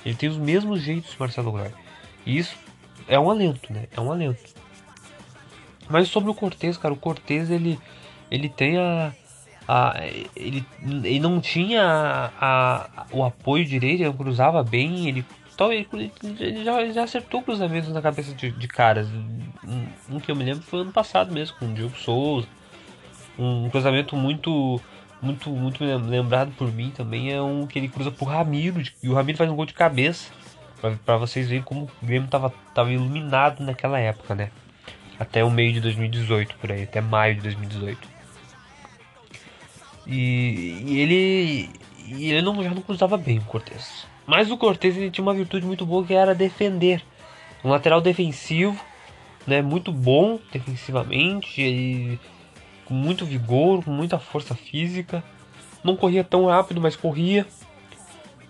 Ele 0.05 0.15
tem 0.15 0.27
os 0.29 0.37
mesmos 0.37 0.81
jeitos 0.81 1.13
do 1.13 1.19
Marcelo 1.19 1.51
Groy. 1.51 1.69
E 2.25 2.37
isso 2.37 2.55
é 3.07 3.19
um 3.19 3.29
alento, 3.29 3.71
né? 3.71 3.85
É 3.95 4.01
um 4.01 4.11
alento. 4.11 4.41
Mas 5.87 6.07
sobre 6.07 6.31
o 6.31 6.33
Cortez, 6.33 6.77
cara, 6.77 6.93
o 6.93 6.97
Cortez 6.97 7.51
ele, 7.51 7.79
ele 8.31 8.49
tem 8.49 8.77
a. 8.79 9.13
a 9.67 9.93
ele, 10.35 10.65
ele 10.81 11.19
não 11.19 11.39
tinha 11.39 11.83
a, 11.83 12.31
a- 12.41 13.05
o 13.11 13.23
apoio 13.23 13.63
direito, 13.65 14.01
ele 14.01 14.13
cruzava 14.13 14.63
bem, 14.63 15.07
ele. 15.07 15.23
Então 15.53 15.71
ele, 15.71 15.87
ele 16.39 16.63
já, 16.65 16.81
ele 16.81 16.91
já 16.91 17.03
acertou 17.03 17.41
cruzamentos 17.41 17.93
na 17.93 18.01
cabeça 18.01 18.33
de, 18.33 18.51
de 18.51 18.67
caras. 18.67 19.07
Um, 19.63 19.85
um 20.15 20.19
que 20.19 20.29
eu 20.31 20.35
me 20.35 20.43
lembro 20.43 20.63
foi 20.63 20.81
ano 20.81 20.91
passado 20.91 21.31
mesmo, 21.31 21.55
com 21.57 21.65
o 21.67 21.73
Diogo 21.73 21.95
Souza. 21.95 22.47
Um 23.37 23.69
cruzamento 23.69 24.15
muito. 24.15 24.81
Muito, 25.21 25.49
muito 25.49 25.83
lembrado 25.83 26.51
por 26.55 26.71
mim 26.71 26.91
também 26.91 27.31
é 27.31 27.41
um 27.41 27.65
que 27.65 27.79
ele 27.79 27.87
cruza 27.87 28.11
pro 28.11 28.25
Ramiro 28.25 28.83
e 29.01 29.09
o 29.09 29.13
Ramiro 29.15 29.37
faz 29.37 29.49
um 29.49 29.55
gol 29.55 29.65
de 29.65 29.73
cabeça. 29.73 30.31
Pra 31.03 31.17
vocês 31.17 31.47
verem 31.47 31.63
como 31.63 31.85
o 31.85 32.05
Grêmio 32.05 32.29
tava, 32.29 32.53
tava 32.75 32.91
iluminado 32.91 33.63
naquela 33.63 33.97
época, 33.97 34.35
né? 34.35 34.51
até 35.19 35.43
o 35.43 35.49
meio 35.49 35.73
de 35.73 35.81
2018 35.81 36.55
por 36.57 36.71
aí, 36.71 36.83
até 36.83 37.01
maio 37.01 37.35
de 37.35 37.41
2018. 37.41 38.07
E, 40.07 40.83
e 40.85 40.99
ele 40.99 41.69
e 42.07 42.31
ele 42.31 42.41
não 42.41 42.63
já 42.63 42.69
não 42.69 42.81
cruzava 42.81 43.17
bem 43.17 43.39
o 43.39 43.43
Cortez. 43.43 44.05
Mas 44.27 44.51
o 44.51 44.57
Cortez 44.57 44.95
ele 44.95 45.09
tinha 45.09 45.23
uma 45.23 45.33
virtude 45.33 45.65
muito 45.65 45.85
boa 45.85 46.05
que 46.05 46.13
era 46.13 46.35
defender. 46.35 47.03
Um 47.63 47.69
lateral 47.69 47.99
defensivo, 47.99 48.79
né, 49.47 49.61
muito 49.61 49.91
bom 49.91 50.39
defensivamente, 50.51 51.61
ele, 51.61 52.19
com 52.85 52.93
muito 52.93 53.25
vigor, 53.25 53.83
com 53.83 53.91
muita 53.91 54.17
força 54.19 54.55
física. 54.55 55.23
Não 55.83 55.95
corria 55.95 56.23
tão 56.23 56.45
rápido, 56.45 56.79
mas 56.79 56.95
corria. 56.95 57.45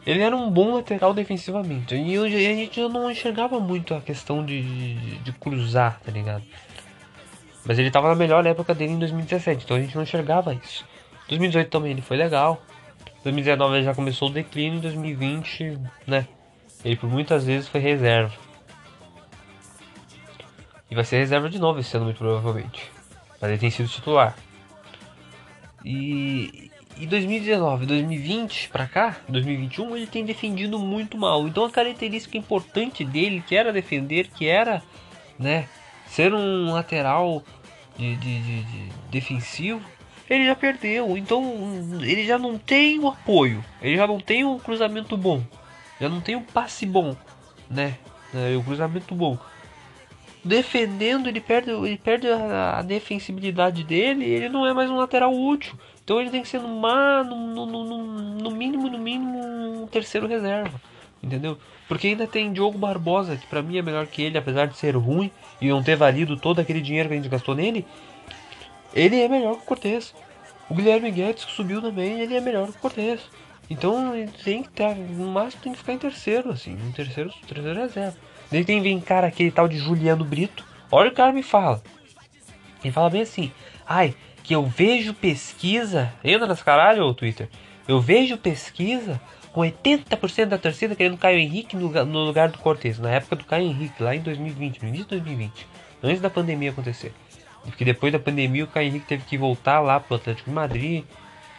Ele 0.05 0.21
era 0.21 0.35
um 0.35 0.51
bom 0.51 0.75
lateral 0.75 1.13
defensivamente. 1.13 1.95
E 1.95 2.13
eu- 2.13 2.23
a 2.23 2.29
gente 2.29 2.79
não 2.81 3.09
enxergava 3.09 3.59
muito 3.59 3.95
a 3.95 4.01
questão 4.01 4.45
de, 4.45 4.95
de, 5.21 5.31
cruzar, 5.33 5.99
tá 5.99 6.11
ligado? 6.11 6.43
Mas 7.65 7.79
ele 7.79 7.89
tava 7.89 8.09
na 8.09 8.15
melhor 8.15 8.45
época 8.45 8.75
dele 8.75 8.93
em 8.93 8.99
2017, 8.99 9.65
então 9.65 9.75
a 9.75 9.79
gente 9.81 9.95
não 9.95 10.03
enxergava 10.03 10.53
isso. 10.53 10.85
2018 11.27 11.69
também 11.69 11.91
ele 11.91 12.01
foi 12.01 12.17
legal. 12.17 12.61
2019 13.23 13.77
ele 13.77 13.83
já 13.83 13.95
começou 13.95 14.29
o 14.29 14.31
declínio, 14.31 14.77
em 14.77 14.81
2020, 14.81 15.79
né? 16.05 16.27
Ele 16.83 16.95
por 16.95 17.09
muitas 17.09 17.45
vezes 17.45 17.67
foi 17.67 17.81
reserva. 17.81 18.33
E 20.91 20.93
vai 20.93 21.03
ser 21.03 21.17
reserva 21.17 21.49
de 21.49 21.57
novo 21.57 21.79
esse 21.79 21.95
ano, 21.97 22.05
muito 22.05 22.19
provavelmente. 22.19 22.94
Mas 23.41 23.49
ele 23.51 23.59
tem 23.59 23.69
sido 23.69 23.89
titular. 23.89 24.35
E, 25.83 26.71
e 26.97 27.05
2019, 27.05 27.85
2020 27.85 28.69
pra 28.69 28.87
cá, 28.87 29.17
2021, 29.29 29.95
ele 29.95 30.07
tem 30.07 30.25
defendido 30.25 30.79
muito 30.79 31.17
mal. 31.17 31.47
Então 31.47 31.65
a 31.65 31.69
característica 31.69 32.37
importante 32.37 33.03
dele, 33.03 33.43
que 33.45 33.55
era 33.55 33.71
defender, 33.71 34.27
que 34.29 34.47
era, 34.47 34.81
né, 35.37 35.67
ser 36.07 36.33
um 36.33 36.71
lateral 36.71 37.43
de, 37.97 38.15
de- 38.15 38.41
de- 38.41 38.63
de 38.63 38.89
defensivo, 39.11 39.81
ele 40.29 40.45
já 40.45 40.55
perdeu. 40.55 41.15
Então 41.17 41.43
ele 42.01 42.25
já 42.25 42.39
não 42.39 42.57
tem 42.57 42.99
o 42.99 43.07
apoio, 43.07 43.63
ele 43.81 43.95
já 43.95 44.07
não 44.07 44.19
tem 44.19 44.43
o 44.43 44.57
cruzamento 44.57 45.15
bom, 45.15 45.43
já 46.01 46.09
não 46.09 46.19
tem 46.21 46.35
o 46.35 46.41
passe 46.41 46.85
bom, 46.85 47.15
né, 47.69 47.95
né, 48.33 48.55
o 48.57 48.63
cruzamento 48.63 49.13
bom 49.13 49.37
defendendo, 50.45 51.27
ele 51.27 51.41
perde, 51.41 51.71
ele 51.71 51.97
perde 51.97 52.27
a, 52.27 52.77
a 52.79 52.81
defensibilidade 52.83 53.83
dele 53.83 54.23
e 54.23 54.29
ele 54.29 54.49
não 54.49 54.65
é 54.65 54.73
mais 54.73 54.89
um 54.89 54.95
lateral 54.95 55.33
útil. 55.33 55.73
Então 56.03 56.21
ele 56.21 56.29
tem 56.29 56.43
que 56.43 56.47
ser 56.47 56.61
no, 56.61 56.67
no, 57.23 57.25
no, 57.25 57.65
no, 57.65 58.07
no- 58.43 58.51
mínimo, 58.51 58.87
no 58.87 58.99
mínimo, 58.99 59.83
um 59.83 59.87
terceiro 59.87 60.27
reserva. 60.27 60.79
Entendeu? 61.21 61.57
Porque 61.87 62.07
ainda 62.07 62.27
tem 62.27 62.53
Diogo 62.53 62.77
Barbosa, 62.77 63.35
que 63.35 63.47
pra 63.47 63.63
mim 63.63 63.77
é 63.77 63.81
melhor 63.81 64.05
que 64.05 64.21
ele, 64.21 64.37
apesar 64.37 64.67
de 64.67 64.77
ser 64.77 64.95
ruim 64.95 65.31
e 65.59 65.67
não 65.67 65.81
ter 65.81 65.95
valido 65.95 66.37
todo 66.37 66.59
aquele 66.59 66.79
dinheiro 66.81 67.09
que 67.09 67.15
a 67.15 67.17
gente 67.17 67.29
gastou 67.29 67.55
nele. 67.55 67.85
Ele 68.93 69.19
é 69.19 69.27
melhor 69.27 69.55
que 69.55 69.63
o 69.63 69.65
Cortez. 69.65 70.13
O 70.69 70.73
Guilherme 70.75 71.11
Guedes, 71.11 71.45
que 71.45 71.51
subiu 71.51 71.81
também, 71.81 72.19
ele 72.21 72.35
é 72.35 72.41
melhor 72.41 72.67
que 72.71 72.77
o 72.77 72.81
Cortez. 72.81 73.21
Então 73.69 74.15
ele 74.15 74.31
tem 74.43 74.61
que 74.61 74.69
estar, 74.69 74.95
no 74.95 75.31
máximo 75.31 75.63
tem 75.63 75.71
que 75.73 75.79
ficar 75.79 75.93
em 75.93 75.97
terceiro, 75.97 76.51
assim, 76.51 76.73
em 76.73 76.91
terceiro, 76.91 77.31
terceiro 77.47 77.79
reserva. 77.79 78.15
Daí 78.55 78.63
tem 78.63 78.81
vem 78.81 79.01
cara 79.01 79.27
aquele 79.27 79.51
tal 79.51 79.67
de 79.67 79.77
Juliano 79.77 80.23
Brito. 80.23 80.63
Olha 80.89 81.09
o 81.09 81.13
cara 81.13 81.33
me 81.33 81.43
fala. 81.43 81.83
Ele 82.81 82.93
fala 82.93 83.09
bem 83.09 83.19
assim, 83.19 83.51
ai, 83.85 84.15
que 84.43 84.55
eu 84.55 84.65
vejo 84.65 85.13
pesquisa. 85.13 86.13
Entra 86.23 86.47
nesse 86.47 86.63
caralho, 86.63 87.03
ô 87.03 87.13
Twitter. 87.13 87.49
Eu 87.85 87.99
vejo 87.99 88.37
pesquisa 88.37 89.19
com 89.51 89.59
80% 89.59 90.45
da 90.45 90.57
torcida 90.57 90.95
querendo 90.95 91.17
Caio 91.17 91.37
Henrique 91.37 91.75
no, 91.75 91.81
lugar- 91.81 92.05
no 92.05 92.19
lugar 92.19 92.47
do 92.47 92.57
Cortez. 92.59 92.97
Na 92.97 93.11
época 93.11 93.35
do 93.35 93.43
Caio 93.43 93.67
Henrique, 93.67 94.01
lá 94.01 94.15
em 94.15 94.21
2020, 94.21 94.83
no 94.83 94.87
início 94.87 95.03
de 95.03 95.09
2020. 95.09 95.67
Antes 96.01 96.21
da 96.21 96.29
pandemia 96.29 96.69
acontecer. 96.69 97.11
Porque 97.61 97.83
depois 97.83 98.13
da 98.13 98.19
pandemia 98.19 98.63
o 98.63 98.67
Caio 98.67 98.87
Henrique 98.87 99.05
teve 99.05 99.25
que 99.25 99.37
voltar 99.37 99.81
lá 99.81 99.99
pro 99.99 100.15
Atlético 100.15 100.49
de 100.49 100.55
Madrid. 100.55 101.03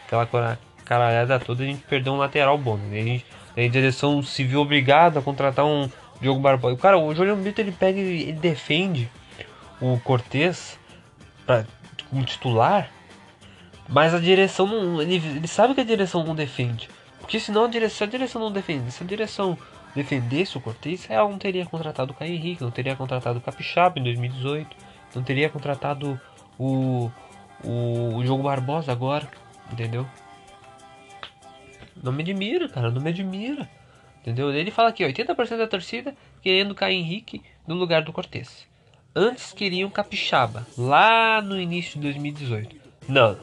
Aquela 0.07 0.59
caralhada 0.83 1.39
toda, 1.39 1.63
a 1.63 1.67
gente 1.67 1.83
perdeu 1.83 2.15
um 2.15 2.17
lateral 2.17 2.57
bom. 2.57 2.79
Né? 2.79 3.01
A, 3.01 3.05
gente, 3.05 3.27
a 3.55 3.69
direção 3.69 4.23
se 4.23 4.43
viu 4.45 4.63
obrigada 4.63 5.19
a 5.19 5.23
contratar 5.23 5.67
um 5.67 5.91
Diogo 6.21 6.41
Barbosa. 6.41 6.77
Cara, 6.77 6.99
o 6.99 7.15
Juliano 7.15 7.43
Brito 7.43 7.61
ele 7.61 7.73
pega 7.73 7.99
ele 7.99 8.33
defende 8.33 9.09
o 9.81 9.99
Cortez 10.01 10.79
pra, 11.45 11.65
como 12.09 12.25
titular, 12.25 12.91
mas 13.89 14.15
a 14.15 14.19
direção 14.19 14.67
não. 14.67 15.03
Ele, 15.03 15.17
ele 15.17 15.49
sabe 15.49 15.75
que 15.75 15.81
a 15.81 15.85
direção 15.85 16.25
não 16.25 16.35
defende. 16.35 16.89
Porque 17.21 17.41
senão 17.41 17.65
a 17.65 17.69
direção, 17.69 17.99
se 17.99 18.05
a 18.05 18.07
direção 18.07 18.41
não 18.41 18.53
defende, 18.53 18.91
se 18.91 19.03
a 19.03 19.07
direção 19.07 19.59
defendesse 19.95 20.57
o 20.57 20.61
Cortez, 20.61 21.07
ela 21.09 21.29
não 21.29 21.39
teria 21.39 21.67
contratado 21.67 22.13
o 22.13 22.15
Caio 22.15 22.35
Henrique, 22.35 22.63
não 22.63 22.71
teria 22.71 22.95
contratado 22.95 23.39
o 23.39 23.43
Capixaba 23.43 23.99
em 23.99 24.03
2018, 24.03 24.77
não 25.15 25.23
teria 25.23 25.49
contratado 25.49 26.21
o, 26.59 27.11
o, 27.65 28.17
o 28.17 28.23
Diogo 28.23 28.43
Barbosa 28.43 28.93
agora, 28.93 29.29
entendeu? 29.73 30.07
Não 32.01 32.13
me 32.13 32.23
admira, 32.23 32.69
cara, 32.69 32.91
não 32.91 33.01
me 33.01 33.09
admira. 33.11 33.69
Entendeu? 34.27 34.53
Ele 34.53 34.73
fala 34.73 34.89
aqui, 34.89 35.05
ó, 35.05 35.07
80% 35.07 35.57
da 35.57 35.69
torcida 35.69 36.17
querendo 36.43 36.75
Caio 36.75 36.97
Henrique 36.97 37.43
no 37.65 37.77
lugar 37.77 38.03
do 38.03 38.13
Cortez. 38.13 38.67
Antes 39.15 39.53
queriam 39.53 39.89
Capixaba, 39.89 40.67
lá 40.77 41.41
no 41.41 41.61
início 41.61 41.93
de 41.95 42.01
2018. 42.01 42.75
Não, 43.09 43.39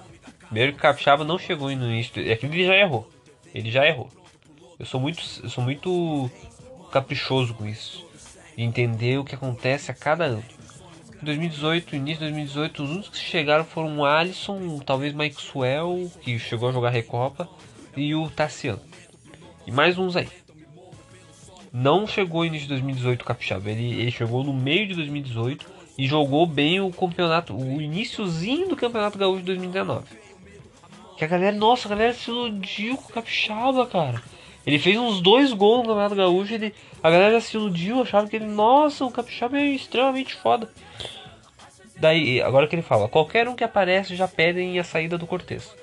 primeiro 0.47 0.73
que 0.73 0.79
Capixaba 0.79 1.23
não 1.23 1.39
chegou 1.39 1.73
no 1.73 1.85
início, 1.89 2.29
é 2.29 2.35
que 2.35 2.45
ele 2.45 2.65
já 2.65 2.75
errou. 2.75 3.09
Ele 3.55 3.71
já 3.71 3.87
errou. 3.87 4.09
Eu 4.77 4.85
sou 4.85 4.99
muito, 4.99 5.23
eu 5.41 5.49
sou 5.49 5.63
muito 5.63 6.29
caprichoso 6.91 7.53
com 7.53 7.65
isso. 7.65 8.05
De 8.57 8.61
entender 8.61 9.17
o 9.17 9.23
que 9.23 9.35
acontece 9.35 9.89
a 9.89 9.93
cada 9.93 10.25
ano. 10.25 10.43
Em 11.21 11.25
2018, 11.25 11.95
início 11.95 12.19
de 12.19 12.25
2018, 12.25 12.83
os 12.83 12.89
únicos 12.89 13.09
que 13.09 13.17
chegaram 13.17 13.63
foram 13.63 13.99
o 13.99 14.05
Alisson, 14.05 14.79
talvez 14.79 15.13
Maxwell, 15.13 16.11
que 16.21 16.37
chegou 16.37 16.67
a 16.67 16.73
jogar 16.73 16.89
Recopa, 16.89 17.47
e 17.95 18.13
o 18.13 18.29
Tassiano. 18.29 18.81
E 19.65 19.71
mais 19.71 19.97
uns 19.97 20.17
aí. 20.17 20.27
Não 21.73 22.05
chegou 22.05 22.45
início 22.45 22.67
de 22.67 22.75
2018 22.75 23.23
o 23.23 23.25
Capixaba, 23.25 23.71
ele, 23.71 23.99
ele 23.99 24.11
chegou 24.11 24.43
no 24.43 24.53
meio 24.53 24.87
de 24.87 24.93
2018 24.93 25.65
e 25.97 26.07
jogou 26.07 26.45
bem 26.45 26.79
o 26.79 26.91
campeonato, 26.91 27.55
o 27.55 27.81
iníciozinho 27.81 28.69
do 28.69 28.75
Campeonato 28.75 29.17
Gaúcho 29.17 29.39
de 29.39 29.47
2019. 29.47 30.05
Que 31.17 31.25
a 31.25 31.27
galera, 31.27 31.55
nossa, 31.55 31.87
a 31.87 31.89
galera 31.89 32.13
se 32.13 32.29
iludiu 32.29 32.95
com 32.95 33.09
o 33.09 33.13
Capixaba, 33.13 33.87
cara. 33.87 34.21
Ele 34.67 34.77
fez 34.77 34.99
uns 34.99 35.19
dois 35.19 35.51
gols 35.51 35.79
no 35.79 35.87
Campeonato 35.87 36.15
Gaúcho, 36.15 36.53
ele, 36.53 36.75
a 37.01 37.09
galera 37.09 37.41
se 37.41 37.57
iludiu, 37.57 38.03
achava 38.03 38.27
que 38.27 38.35
ele, 38.35 38.45
nossa, 38.45 39.03
o 39.03 39.11
Capixaba 39.11 39.57
é 39.57 39.65
extremamente 39.65 40.35
foda. 40.35 40.69
Daí, 41.97 42.39
agora 42.39 42.67
que 42.67 42.75
ele 42.75 42.83
fala, 42.83 43.09
qualquer 43.09 43.47
um 43.49 43.55
que 43.55 43.63
aparece 43.63 44.15
já 44.15 44.27
pedem 44.27 44.77
a 44.77 44.83
saída 44.83 45.17
do 45.17 45.25
Cortez. 45.25 45.75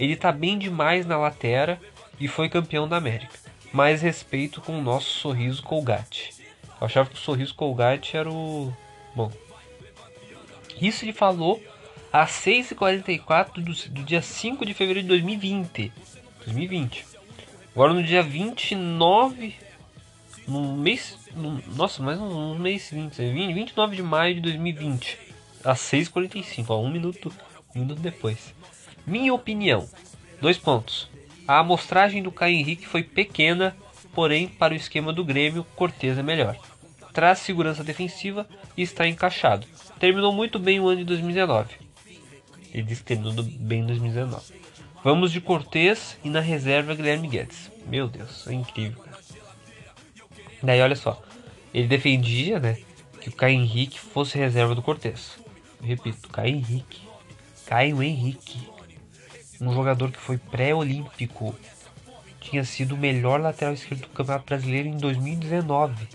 Ele 0.00 0.16
tá 0.16 0.32
bem 0.32 0.56
demais 0.56 1.04
na 1.04 1.18
lateral 1.18 1.76
e 2.18 2.28
foi 2.28 2.48
campeão 2.48 2.88
da 2.88 2.96
América. 2.96 3.44
Mais 3.74 4.00
respeito 4.00 4.60
com 4.60 4.78
o 4.78 4.80
nosso 4.80 5.10
sorriso 5.18 5.60
Colgate. 5.60 6.32
Eu 6.80 6.86
achava 6.86 7.10
que 7.10 7.16
o 7.16 7.18
sorriso 7.18 7.56
Colgate 7.56 8.16
era 8.16 8.30
o. 8.30 8.72
Bom. 9.16 9.32
Isso 10.80 11.04
ele 11.04 11.12
falou 11.12 11.60
às 12.12 12.30
6h44 12.30 13.54
do, 13.54 13.72
do 13.90 14.04
dia 14.04 14.22
5 14.22 14.64
de 14.64 14.74
fevereiro 14.74 15.02
de 15.02 15.08
2020. 15.08 15.92
2020. 16.44 17.04
Agora 17.72 17.92
no 17.92 18.04
dia 18.04 18.22
29. 18.22 19.56
No 20.46 20.76
mês. 20.76 21.18
No, 21.34 21.60
nossa, 21.74 22.00
mais 22.00 22.20
um, 22.20 22.52
um 22.52 22.58
mês 22.60 22.82
seguinte. 22.82 23.16
29 23.16 23.96
de 23.96 24.04
maio 24.04 24.36
de 24.36 24.40
2020. 24.42 25.18
Às 25.64 25.80
6h45. 25.80 26.66
Ó, 26.68 26.80
um 26.80 26.92
minuto, 26.92 27.34
um 27.74 27.80
minuto 27.80 28.00
depois. 28.00 28.54
Minha 29.04 29.34
opinião. 29.34 29.88
Dois 30.40 30.58
pontos. 30.58 31.12
A 31.46 31.58
amostragem 31.58 32.22
do 32.22 32.32
Caio 32.32 32.56
Henrique 32.56 32.86
foi 32.86 33.02
pequena, 33.02 33.76
porém, 34.14 34.48
para 34.48 34.72
o 34.72 34.76
esquema 34.76 35.12
do 35.12 35.24
Grêmio, 35.24 35.64
Cortez 35.76 36.18
é 36.18 36.22
melhor. 36.22 36.56
Traz 37.12 37.40
segurança 37.40 37.84
defensiva 37.84 38.48
e 38.76 38.82
está 38.82 39.06
encaixado. 39.06 39.66
Terminou 40.00 40.32
muito 40.32 40.58
bem 40.58 40.80
o 40.80 40.88
ano 40.88 40.98
de 40.98 41.04
2019. 41.04 41.74
Ele 42.72 42.82
disse 42.82 43.02
que 43.02 43.08
terminou 43.08 43.44
bem 43.44 43.80
em 43.80 43.86
2019. 43.86 44.42
Vamos 45.04 45.30
de 45.30 45.40
Cortez 45.40 46.18
e 46.24 46.30
na 46.30 46.40
reserva 46.40 46.94
Guilherme 46.94 47.28
Guedes. 47.28 47.70
Meu 47.86 48.08
Deus, 48.08 48.46
é 48.48 48.54
incrível, 48.54 49.02
cara. 49.02 49.18
Daí 50.62 50.80
olha 50.80 50.96
só, 50.96 51.22
ele 51.74 51.86
defendia, 51.86 52.58
né, 52.58 52.78
que 53.20 53.28
o 53.28 53.32
Caio 53.32 53.60
Henrique 53.60 54.00
fosse 54.00 54.38
reserva 54.38 54.74
do 54.74 54.80
Cortez. 54.80 55.38
Repito, 55.82 56.28
Caio 56.30 56.56
Henrique. 56.56 57.02
Caio 57.66 58.02
Henrique. 58.02 58.66
Um 59.60 59.72
jogador 59.72 60.10
que 60.10 60.18
foi 60.18 60.38
pré-olímpico. 60.38 61.54
Tinha 62.40 62.64
sido 62.64 62.94
o 62.94 62.98
melhor 62.98 63.40
lateral 63.40 63.74
esquerdo 63.74 64.02
do 64.02 64.08
Campeonato 64.08 64.46
Brasileiro 64.46 64.88
em 64.88 64.96
2019. 64.96 66.08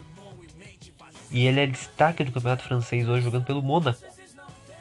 E 1.32 1.46
ele 1.46 1.60
é 1.60 1.68
destaque 1.68 2.24
do 2.24 2.32
Campeonato 2.32 2.64
Francês 2.64 3.08
hoje 3.08 3.24
jogando 3.24 3.46
pelo 3.46 3.62
Mônaco. 3.62 4.00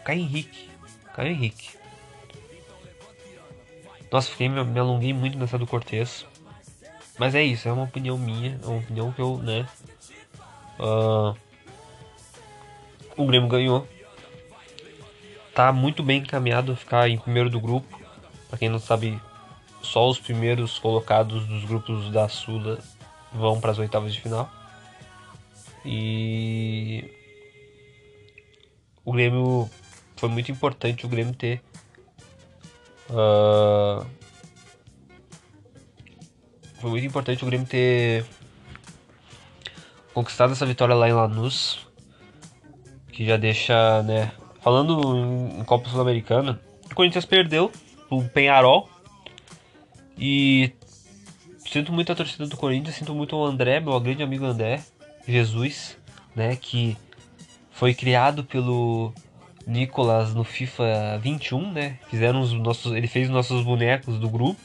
Caio 0.05 0.21
Henrique. 0.21 0.69
Caio 1.15 1.33
Henrique. 1.33 1.71
Nossa, 4.11 4.31
fiquei, 4.31 4.49
me, 4.49 4.65
me 4.65 4.79
alonguei 4.79 5.13
muito 5.13 5.39
nessa 5.39 5.59
do 5.59 5.67
Cortez. 5.67 6.27
Mas 7.19 7.35
é 7.35 7.43
isso, 7.43 7.69
é 7.69 7.73
uma 7.73 7.85
opinião 7.85 8.17
minha, 8.17 8.59
é 8.63 8.67
uma 8.67 8.79
opinião 8.79 9.13
que 9.13 9.21
eu, 9.21 9.39
né. 9.39 9.67
Uh, 10.79 11.37
o 13.17 13.27
Grêmio 13.27 13.49
ganhou. 13.49 13.87
Tá 15.53 15.73
muito 15.73 16.03
bem 16.03 16.21
encaminhado 16.21 16.73
a 16.73 16.77
ficar 16.77 17.09
em 17.11 17.19
primeiro 17.19 17.51
do 17.51 17.61
grupo. 17.61 18.01
Pra 18.49 18.59
quem 18.59 18.69
não 18.69 18.79
sabe, 18.79 19.21
só 19.83 20.09
os 20.09 20.19
primeiros 20.19 20.79
colocados 20.79 21.47
dos 21.47 21.65
grupos 21.65 22.11
da 22.11 22.29
Sula 22.29 22.79
vão 23.33 23.61
para 23.61 23.73
as 23.73 23.79
oitavas 23.79 24.13
de 24.13 24.21
final. 24.21 24.51
E 25.85 27.05
o 29.05 29.13
Grêmio 29.13 29.71
foi 30.17 30.29
muito 30.29 30.51
importante 30.51 31.07
o 31.07 31.09
Grêmio 31.09 31.35
ter 31.35 31.63
uh, 33.11 34.05
foi 36.81 36.91
muito 36.91 37.07
importante 37.07 37.43
o 37.43 37.47
Grêmio 37.47 37.67
ter 37.67 38.25
conquistado 40.15 40.53
essa 40.53 40.67
vitória 40.67 40.95
lá 40.95 41.09
em 41.09 41.13
Lanús, 41.13 41.87
que 43.13 43.25
já 43.25 43.37
deixa, 43.37 44.03
né, 44.03 44.33
falando 44.61 45.17
em, 45.17 45.61
em 45.61 45.65
Copa 45.65 45.89
Sul-Americana, 45.89 46.61
o 46.91 46.95
Corinthians 46.95 47.25
perdeu 47.25 47.71
o 48.11 48.23
Penharol 48.25 48.89
e 50.17 50.73
sinto 51.59 51.93
muito 51.93 52.11
a 52.11 52.15
torcida 52.15 52.47
do 52.47 52.57
Corinthians, 52.57 52.97
sinto 52.97 53.15
muito 53.15 53.37
o 53.37 53.45
André, 53.45 53.81
meu 53.81 53.99
grande 54.01 54.23
amigo 54.23 54.45
André 54.45 54.83
Jesus, 55.27 55.97
né, 56.35 56.57
que 56.57 56.97
foi 57.71 57.95
criado 57.95 58.43
pelo 58.43 59.13
Nicolas 59.67 60.35
no 60.35 60.43
FIFA 60.43 61.19
21, 61.19 61.73
né? 61.73 61.99
Fizeram 62.09 62.41
os 62.41 62.53
nossos, 62.55 62.93
ele 62.93 63.07
fez 63.07 63.29
os 63.29 63.35
nossos 63.35 63.63
bonecos 63.63 64.19
do 64.19 64.29
grupo 64.29 64.59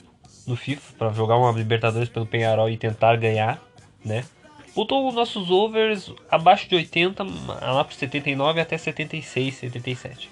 no 0.48 0.56
FIFA 0.56 0.94
para 0.98 1.10
jogar 1.12 1.38
uma 1.38 1.52
Libertadores 1.52 2.08
pelo 2.08 2.26
Penharol 2.26 2.70
e 2.70 2.78
tentar 2.78 3.18
ganhar, 3.18 3.62
né? 4.04 4.24
Botou 4.74 5.08
os 5.08 5.14
nossos 5.14 5.52
overs 5.52 6.12
abaixo 6.32 6.68
de 6.68 6.76
80, 6.76 7.24
lá 7.24 7.84
para 7.84 7.94
79 7.94 8.62
até 8.62 8.78
76, 8.78 9.54
77. 9.56 10.30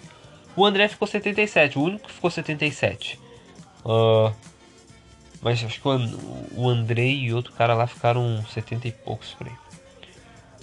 O 0.56 0.66
André 0.66 0.88
ficou 0.88 1.08
77, 1.08 1.80
o 1.80 1.84
único 1.84 2.08
que 2.08 2.14
ficou 2.14 2.30
77. 2.30 3.20
Uh, 3.86 4.34
mas 5.42 5.64
acho 5.64 5.82
que 5.82 5.88
o 6.56 6.70
André 6.70 7.08
e 7.08 7.34
outro 7.34 7.54
cara 7.54 7.74
lá 7.74 7.88
ficaram 7.88 8.44
70 8.46 8.88
e 8.88 8.92
poucos 8.92 9.34
por 9.34 9.48
aí. 9.48 9.54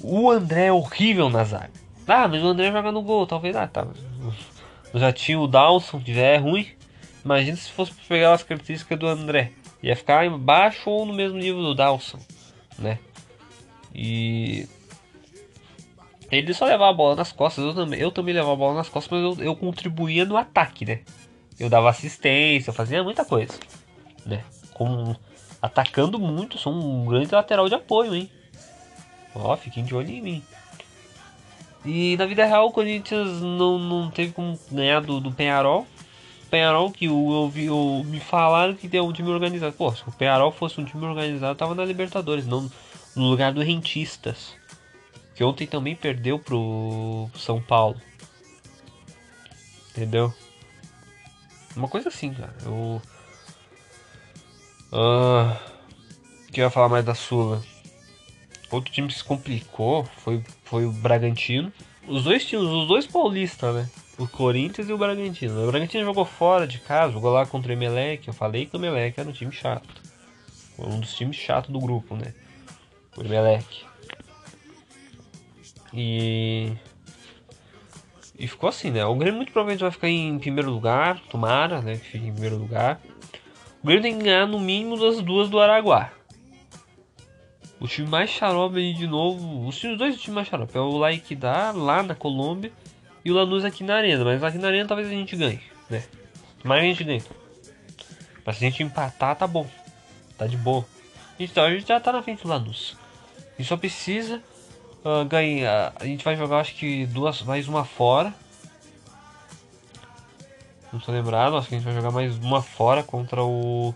O 0.03 0.31
André 0.31 0.66
é 0.66 0.72
horrível 0.72 1.29
na 1.29 1.42
zaga. 1.42 1.72
Ah, 2.07 2.29
mas 2.29 2.42
o 2.42 2.46
André 2.46 2.70
joga 2.70 2.92
no 2.92 3.03
gol, 3.03 3.27
talvez. 3.27 3.57
Ah, 3.57 3.66
tá. 3.66 3.87
Já 4.94 5.12
tinha 5.12 5.38
o 5.38 5.48
Dawson, 5.48 6.01
que 6.01 6.14
já 6.14 6.22
é 6.22 6.37
ruim. 6.37 6.68
Imagina 7.24 7.57
se 7.57 7.70
fosse 7.70 7.92
pegar 8.09 8.33
as 8.33 8.42
características 8.42 8.98
do 8.98 9.07
André. 9.07 9.53
Ia 9.83 9.96
ficar 9.96 10.24
embaixo 10.24 10.88
ou 10.88 11.05
no 11.05 11.12
mesmo 11.12 11.37
nível 11.37 11.61
do 11.61 11.74
Dawson, 11.74 12.18
né? 12.79 12.98
E. 13.94 14.66
Ele 16.30 16.52
só 16.52 16.66
levava 16.66 16.90
a 16.90 16.94
bola 16.94 17.16
nas 17.16 17.32
costas, 17.32 17.64
eu 17.64 17.74
também, 17.74 17.98
eu 17.98 18.10
também 18.10 18.34
levava 18.34 18.52
a 18.52 18.56
bola 18.56 18.74
nas 18.74 18.88
costas, 18.88 19.10
mas 19.10 19.38
eu, 19.38 19.44
eu 19.44 19.56
contribuía 19.56 20.24
no 20.24 20.36
ataque, 20.36 20.84
né? 20.84 21.00
Eu 21.58 21.70
dava 21.70 21.88
assistência, 21.88 22.70
eu 22.70 22.74
fazia 22.74 23.02
muita 23.02 23.24
coisa, 23.24 23.54
né? 24.26 24.44
Com, 24.74 25.16
atacando 25.60 26.18
muito, 26.18 26.58
sou 26.58 26.72
um 26.72 27.06
grande 27.06 27.34
lateral 27.34 27.68
de 27.68 27.74
apoio, 27.74 28.14
hein? 28.14 28.30
Ó, 29.34 29.56
fiquem 29.56 29.84
de 29.84 29.94
olho 29.94 30.10
em 30.10 30.20
mim. 30.20 30.42
E 31.84 32.16
na 32.18 32.26
vida 32.26 32.44
real 32.44 32.66
o 32.66 32.72
Corinthians 32.72 33.40
não, 33.40 33.78
não 33.78 34.10
teve 34.10 34.32
como 34.32 34.58
ganhar 34.70 35.00
do, 35.00 35.20
do 35.20 35.32
Penharol. 35.32 35.86
Penharol 36.50 36.90
que 36.90 37.06
eu, 37.06 37.50
vi, 37.52 37.66
eu 37.66 38.02
me 38.04 38.20
falaram 38.20 38.74
que 38.74 38.88
tem 38.88 39.00
um 39.00 39.12
time 39.12 39.30
organizado. 39.30 39.72
Pô, 39.72 39.92
se 39.92 40.02
o 40.06 40.12
Penharol 40.12 40.52
fosse 40.52 40.80
um 40.80 40.84
time 40.84 41.04
organizado, 41.04 41.58
tava 41.58 41.74
na 41.74 41.84
Libertadores, 41.84 42.46
não 42.46 42.70
no 43.16 43.24
lugar 43.24 43.52
do 43.52 43.62
Rentistas. 43.62 44.58
Que 45.38 45.44
ontem 45.44 45.68
também 45.68 45.94
perdeu 45.94 46.37
pro 46.37 47.31
São 47.37 47.62
Paulo. 47.62 47.94
Entendeu? 49.90 50.35
Uma 51.77 51.87
coisa 51.87 52.09
assim, 52.09 52.35
cara. 52.35 52.53
Eu. 52.64 53.01
Uh, 54.92 55.57
que 56.51 56.61
eu 56.61 56.64
ia 56.64 56.70
falar 56.70 56.88
mais 56.88 57.05
da 57.05 57.14
Sula. 57.14 57.62
Outro 58.68 58.92
time 58.92 59.07
que 59.07 59.14
se 59.14 59.22
complicou 59.22 60.05
foi, 60.05 60.42
foi 60.64 60.85
o 60.85 60.90
Bragantino. 60.90 61.72
Os 62.09 62.24
dois 62.24 62.44
times, 62.44 62.64
os 62.64 62.88
dois 62.88 63.07
paulistas, 63.07 63.72
né? 63.77 63.88
O 64.18 64.27
Corinthians 64.27 64.88
e 64.88 64.92
o 64.92 64.98
Bragantino. 64.98 65.62
O 65.62 65.70
Bragantino 65.70 66.05
jogou 66.05 66.24
fora 66.24 66.66
de 66.66 66.81
casa, 66.81 67.12
jogou 67.12 67.31
lá 67.31 67.46
contra 67.46 67.70
o 67.70 67.72
Emelec. 67.72 68.27
Eu 68.27 68.35
falei 68.35 68.66
que 68.66 68.77
o 68.77 68.81
Emelec 68.81 69.20
era 69.20 69.29
um 69.29 69.33
time 69.33 69.53
chato. 69.53 70.03
Um 70.77 70.98
dos 70.98 71.14
times 71.14 71.37
chatos 71.37 71.70
do 71.70 71.79
grupo, 71.79 72.16
né? 72.16 72.35
O 73.16 73.22
Emelec. 73.22 73.88
E. 75.92 76.72
E 78.38 78.46
ficou 78.46 78.68
assim, 78.68 78.90
né? 78.90 79.05
O 79.05 79.16
Grêmio 79.16 79.37
muito 79.37 79.53
provavelmente 79.53 79.81
vai 79.81 79.90
ficar 79.90 80.09
em 80.09 80.38
primeiro 80.38 80.70
lugar, 80.70 81.20
tomara, 81.29 81.83
né? 81.83 81.96
Que 81.96 82.05
fique 82.05 82.27
em 82.27 82.33
primeiro 82.33 82.57
lugar. 82.57 83.01
O 83.83 83.87
Grêmio 83.87 84.03
tem 84.03 84.16
que 84.16 84.24
ganhar 84.24 84.46
no 84.46 84.61
mínimo 84.61 84.96
das 84.96 85.20
duas 85.20 85.48
do 85.48 85.59
Araguá. 85.59 86.12
O 87.81 87.87
time 87.87 88.09
mais 88.09 88.31
xarope 88.31 88.92
de 88.92 89.07
novo. 89.07 89.66
Os 89.66 89.81
dois 89.96 90.20
times 90.20 90.35
mais 90.35 90.48
xarope. 90.48 90.77
É 90.77 90.81
o 90.81 90.96
Like 90.96 91.35
dá 91.35 91.72
lá 91.72 92.03
na 92.03 92.14
Colômbia 92.14 92.72
e 93.24 93.31
o 93.31 93.35
Lanús 93.35 93.64
aqui 93.64 93.85
na 93.85 93.96
arena. 93.96 94.24
Mas 94.24 94.42
aqui 94.42 94.59
na 94.59 94.68
arena 94.68 94.88
talvez 94.88 95.09
a 95.09 95.12
gente 95.12 95.37
ganhe, 95.37 95.61
né? 95.88 96.05
Mais 96.64 96.83
a 96.83 96.87
gente 96.87 97.05
ganhe. 97.05 97.22
Mas 98.44 98.57
se 98.57 98.64
a 98.64 98.70
gente 98.70 98.83
empatar, 98.83 99.37
tá 99.37 99.46
bom. 99.46 99.66
Tá 100.37 100.46
de 100.46 100.57
boa. 100.57 100.85
Então 101.38 101.64
a 101.64 101.70
gente 101.70 101.87
já 101.87 102.01
tá 102.01 102.12
na 102.12 102.22
frente 102.22 102.42
do 102.42 102.48
Lanús. 102.48 102.96
E 103.59 103.64
só 103.64 103.77
precisa 103.77 104.42
Ah, 105.11 105.25
ganha. 105.25 105.90
A 105.97 106.05
gente 106.05 106.23
vai 106.23 106.37
jogar 106.37 106.61
acho 106.61 106.75
que 106.75 107.07
duas. 107.07 107.40
mais 107.40 107.66
uma 107.66 107.83
fora. 107.83 108.35
Não 110.92 111.01
tô 111.01 111.11
lembrado, 111.11 111.57
acho 111.57 111.66
que 111.66 111.75
a 111.75 111.79
gente 111.79 111.87
vai 111.87 111.94
jogar 111.94 112.11
mais 112.11 112.37
uma 112.37 112.61
fora 112.61 113.03
contra 113.03 113.42
o. 113.42 113.94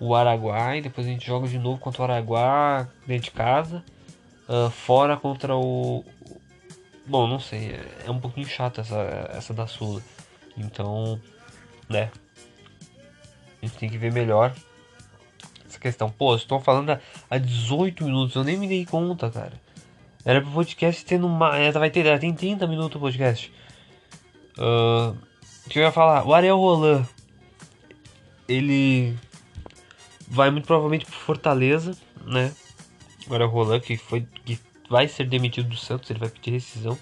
O 0.00 0.14
Araguai. 0.14 0.80
Depois 0.80 1.06
a 1.06 1.10
gente 1.10 1.26
joga 1.26 1.46
de 1.46 1.58
novo 1.58 1.78
contra 1.78 2.00
o 2.00 2.04
Araguai 2.06 2.88
dentro 3.06 3.24
de 3.24 3.30
casa. 3.32 3.84
Ah, 4.48 4.70
fora 4.70 5.14
contra 5.14 5.54
o. 5.54 6.02
Bom, 7.06 7.26
não 7.26 7.38
sei. 7.38 7.78
é- 8.06 8.10
um 8.10 8.18
pouquinho 8.18 8.46
chata 8.48 8.80
essa, 8.80 8.96
essa 9.34 9.52
da 9.52 9.66
Sula. 9.66 10.00
Então, 10.56 11.20
né? 11.86 12.10
A 13.60 13.66
gente 13.66 13.76
tem 13.76 13.90
que 13.90 13.98
ver 13.98 14.10
melhor 14.10 14.54
essa 15.66 15.78
questão. 15.78 16.08
Pô, 16.08 16.34
estão 16.34 16.60
falando 16.62 16.98
há 17.28 17.38
18 17.38 18.04
minutos, 18.04 18.36
eu 18.36 18.44
nem 18.44 18.56
me 18.56 18.66
dei 18.66 18.86
conta, 18.86 19.30
cara. 19.30 19.67
Era 20.28 20.42
pro 20.42 20.50
podcast 20.50 21.06
ter 21.06 21.18
numa. 21.18 21.52
Vai 21.72 21.88
ter, 21.88 22.20
tem 22.20 22.34
30 22.34 22.66
minutos 22.66 22.96
o 22.96 23.00
podcast. 23.00 23.50
O 24.58 25.70
que 25.70 25.78
eu 25.78 25.84
ia 25.84 25.90
falar? 25.90 26.26
O 26.26 26.34
Ariel 26.34 26.58
Roland. 26.58 27.08
Ele 28.46 29.16
vai 30.28 30.50
muito 30.50 30.66
provavelmente 30.66 31.06
pro 31.06 31.14
Fortaleza, 31.14 31.96
né? 32.26 32.52
O 33.26 33.32
Ariel 33.32 33.48
Roland, 33.48 33.80
que, 33.80 33.96
foi, 33.96 34.26
que 34.44 34.60
vai 34.90 35.08
ser 35.08 35.26
demitido 35.26 35.66
do 35.66 35.76
Santos, 35.76 36.10
ele 36.10 36.18
vai 36.18 36.28
pedir 36.28 36.50
rescisão. 36.50 36.98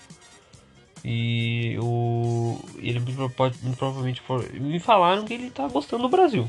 E 1.04 1.76
o. 1.82 2.60
Ele 2.78 3.00
muito, 3.00 3.76
provavelmente. 3.76 4.22
Me 4.54 4.78
falaram 4.78 5.24
que 5.24 5.34
ele 5.34 5.50
tá 5.50 5.66
gostando 5.66 6.04
do 6.04 6.08
Brasil. 6.08 6.48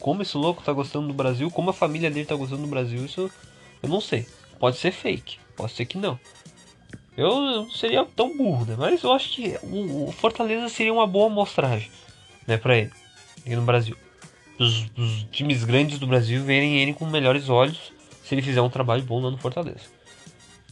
Como 0.00 0.20
esse 0.22 0.36
louco 0.36 0.64
tá 0.64 0.72
gostando 0.72 1.06
do 1.06 1.14
Brasil, 1.14 1.48
como 1.48 1.70
a 1.70 1.72
família 1.72 2.10
dele 2.10 2.26
tá 2.26 2.34
gostando 2.34 2.62
do 2.62 2.68
Brasil, 2.68 3.04
isso 3.04 3.30
eu 3.80 3.88
não 3.88 4.00
sei. 4.00 4.26
Pode 4.58 4.76
ser 4.78 4.90
fake, 4.92 5.38
pode 5.56 5.72
ser 5.72 5.84
que 5.86 5.98
não. 5.98 6.18
Eu 7.16 7.40
não 7.40 7.70
seria 7.70 8.04
tão 8.04 8.36
burro, 8.36 8.64
né? 8.66 8.74
Mas 8.78 9.02
eu 9.02 9.12
acho 9.12 9.30
que 9.30 9.58
o, 9.62 10.12
Fortaleza 10.12 10.68
seria 10.68 10.92
uma 10.92 11.06
boa 11.06 11.26
amostragem, 11.26 11.90
né, 12.46 12.56
pra 12.56 12.76
ele, 12.76 12.90
aqui 13.38 13.56
no 13.56 13.62
Brasil. 13.62 13.96
Os, 14.58 14.86
os 14.96 15.22
times 15.30 15.64
grandes 15.64 15.98
do 15.98 16.06
Brasil 16.06 16.42
verem 16.44 16.78
ele 16.78 16.94
com 16.94 17.06
melhores 17.06 17.48
olhos 17.48 17.92
se 18.24 18.34
ele 18.34 18.42
fizer 18.42 18.60
um 18.60 18.70
trabalho 18.70 19.02
bom 19.02 19.20
lá 19.20 19.30
no 19.30 19.38
Fortaleza. 19.38 19.84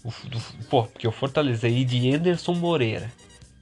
O, 0.03 0.11
do- 0.29 0.65
pô, 0.69 0.85
porque 0.85 1.09
o 1.09 1.13
Fortaleza 1.13 1.67
aí 1.67 1.85
de 1.85 2.13
Anderson 2.15 2.55
Moreira, 2.55 3.11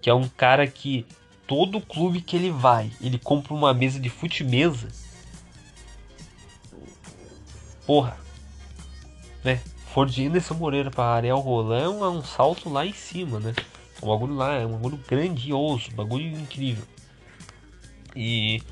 que 0.00 0.10
é 0.10 0.14
um 0.14 0.28
cara 0.28 0.66
que 0.66 1.06
todo 1.46 1.80
clube 1.80 2.20
que 2.20 2.34
ele 2.36 2.50
vai, 2.50 2.90
ele 3.00 3.18
compra 3.18 3.54
uma 3.54 3.72
mesa 3.74 4.00
de 4.00 4.08
fute-mesa. 4.08 4.88
Porra, 7.86 8.16
né? 9.44 9.60
For 9.92 10.06
de 10.06 10.26
Anderson 10.26 10.54
Moreira 10.54 10.90
para 10.90 11.04
Ariel 11.04 11.38
Roland 11.38 11.82
é 11.82 11.88
um, 11.88 12.18
é 12.18 12.22
salto 12.22 12.70
lá 12.70 12.86
em 12.86 12.94
cima, 12.94 13.38
né? 13.38 13.52
Um 14.02 14.08
bagulho 14.08 14.34
lá, 14.34 14.54
é 14.54 14.64
um 14.64 14.72
bagulho 14.72 14.98
grandioso, 15.06 15.90
um 15.92 15.94
bagulho 15.94 16.26
incrível. 16.26 16.84
E 18.16 18.62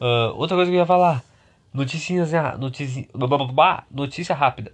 ah, 0.00 0.32
outra 0.36 0.56
coisa 0.56 0.70
que 0.70 0.76
eu 0.76 0.80
ia 0.80 0.86
falar, 0.86 1.24
notícias, 1.72 2.30
notícia, 2.60 3.08
notícia 3.90 4.34
rápida. 4.36 4.72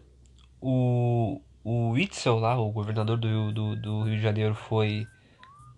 O 0.61 1.40
o 1.64 1.90
Witzel 1.92 2.38
lá, 2.38 2.58
o 2.58 2.70
governador 2.70 3.16
do, 3.16 3.52
do, 3.52 3.76
do 3.76 4.02
Rio 4.02 4.16
de 4.16 4.22
Janeiro 4.22 4.54
foi, 4.54 5.06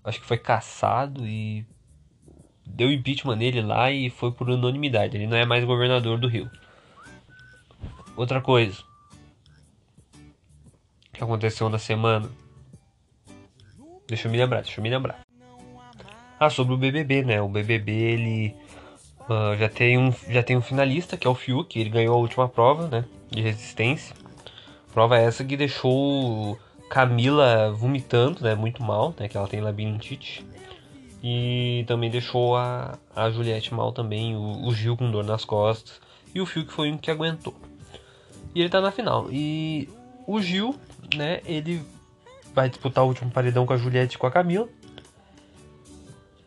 acho 0.02 0.18
que 0.20 0.26
foi 0.26 0.38
caçado 0.38 1.26
e 1.26 1.64
deu 2.66 2.90
impeachment 2.90 3.36
nele 3.36 3.60
lá 3.60 3.92
e 3.92 4.10
foi 4.10 4.32
por 4.32 4.48
unanimidade. 4.48 5.16
Ele 5.16 5.26
não 5.26 5.36
é 5.36 5.44
mais 5.44 5.64
governador 5.64 6.18
do 6.18 6.26
Rio. 6.26 6.50
Outra 8.16 8.40
coisa 8.40 8.82
que 11.14 11.24
aconteceu 11.24 11.68
na 11.68 11.78
semana. 11.78 12.28
Deixa 14.06 14.28
eu 14.28 14.32
me 14.32 14.36
lembrar, 14.36 14.62
deixa 14.62 14.78
eu 14.78 14.82
me 14.82 14.90
lembrar. 14.90 15.20
Ah, 16.38 16.50
sobre 16.50 16.74
o 16.74 16.76
BBB, 16.76 17.24
né? 17.24 17.40
O 17.40 17.48
BBB 17.48 17.92
ele 17.92 18.56
ah, 19.28 19.56
já 19.58 19.68
tem 19.68 19.96
um 19.96 20.12
já 20.28 20.42
tem 20.42 20.56
um 20.56 20.62
finalista 20.62 21.16
que 21.16 21.26
é 21.26 21.30
o 21.30 21.34
Fiuk, 21.34 21.78
ele 21.78 21.88
ganhou 21.88 22.14
a 22.14 22.18
última 22.18 22.48
prova, 22.48 22.88
né? 22.88 23.04
De 23.30 23.40
resistência. 23.40 24.14
Prova 24.92 25.16
essa 25.18 25.44
que 25.44 25.56
deixou 25.56 26.58
Camila 26.90 27.72
vomitando, 27.72 28.42
né? 28.42 28.54
Muito 28.54 28.82
mal, 28.82 29.14
né? 29.18 29.28
Que 29.28 29.36
ela 29.36 29.48
tem 29.48 29.60
labirintite. 29.60 30.44
E 31.22 31.84
também 31.86 32.10
deixou 32.10 32.54
a, 32.54 32.98
a 33.16 33.30
Juliette 33.30 33.72
mal 33.72 33.92
também, 33.92 34.36
o, 34.36 34.66
o 34.66 34.74
Gil 34.74 34.96
com 34.96 35.10
dor 35.10 35.24
nas 35.24 35.44
costas. 35.44 36.00
E 36.34 36.40
o 36.40 36.46
Fiuk 36.46 36.70
foi 36.70 36.92
um 36.92 36.98
que 36.98 37.10
aguentou. 37.10 37.54
E 38.54 38.60
ele 38.60 38.68
tá 38.68 38.80
na 38.80 38.90
final. 38.90 39.28
E 39.30 39.88
o 40.26 40.40
Gil, 40.40 40.74
né, 41.16 41.40
ele 41.44 41.82
vai 42.54 42.68
disputar 42.68 43.04
o 43.04 43.08
último 43.08 43.30
paredão 43.30 43.66
com 43.66 43.72
a 43.72 43.76
Juliette 43.76 44.16
e 44.16 44.18
com 44.18 44.26
a 44.26 44.30
Camila. 44.30 44.68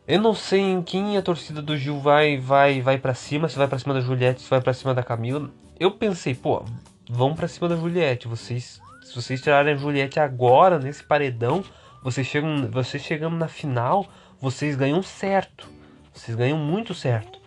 Eu 0.07 0.21
não 0.21 0.33
sei 0.33 0.61
em 0.61 0.81
quem 0.81 1.17
a 1.17 1.21
torcida 1.21 1.61
do 1.61 1.75
Gil 1.75 1.99
vai 1.99 2.37
vai 2.37 2.81
vai 2.81 2.97
para 2.97 3.13
cima, 3.13 3.49
se 3.49 3.57
vai 3.57 3.67
pra 3.67 3.77
cima 3.77 3.93
da 3.93 3.99
Juliette, 3.99 4.41
se 4.41 4.49
vai 4.49 4.61
pra 4.61 4.73
cima 4.73 4.93
da 4.93 5.03
Camila. 5.03 5.51
Eu 5.77 5.91
pensei, 5.91 6.33
pô, 6.33 6.63
vão 7.09 7.35
pra 7.35 7.47
cima 7.47 7.67
da 7.67 7.75
Juliette. 7.75 8.27
Vocês 8.27 8.81
se 9.03 9.15
vocês 9.15 9.41
tirarem 9.41 9.73
a 9.73 9.77
Juliette 9.77 10.19
agora 10.19 10.79
nesse 10.79 11.03
paredão, 11.03 11.63
vocês 12.03 12.27
chegam, 12.27 12.69
vocês 12.71 13.03
chegando 13.03 13.37
na 13.37 13.47
final, 13.47 14.07
vocês 14.39 14.75
ganham 14.75 15.01
certo. 15.01 15.67
Vocês 16.13 16.35
ganham 16.35 16.57
muito 16.57 16.93
certo. 16.93 17.39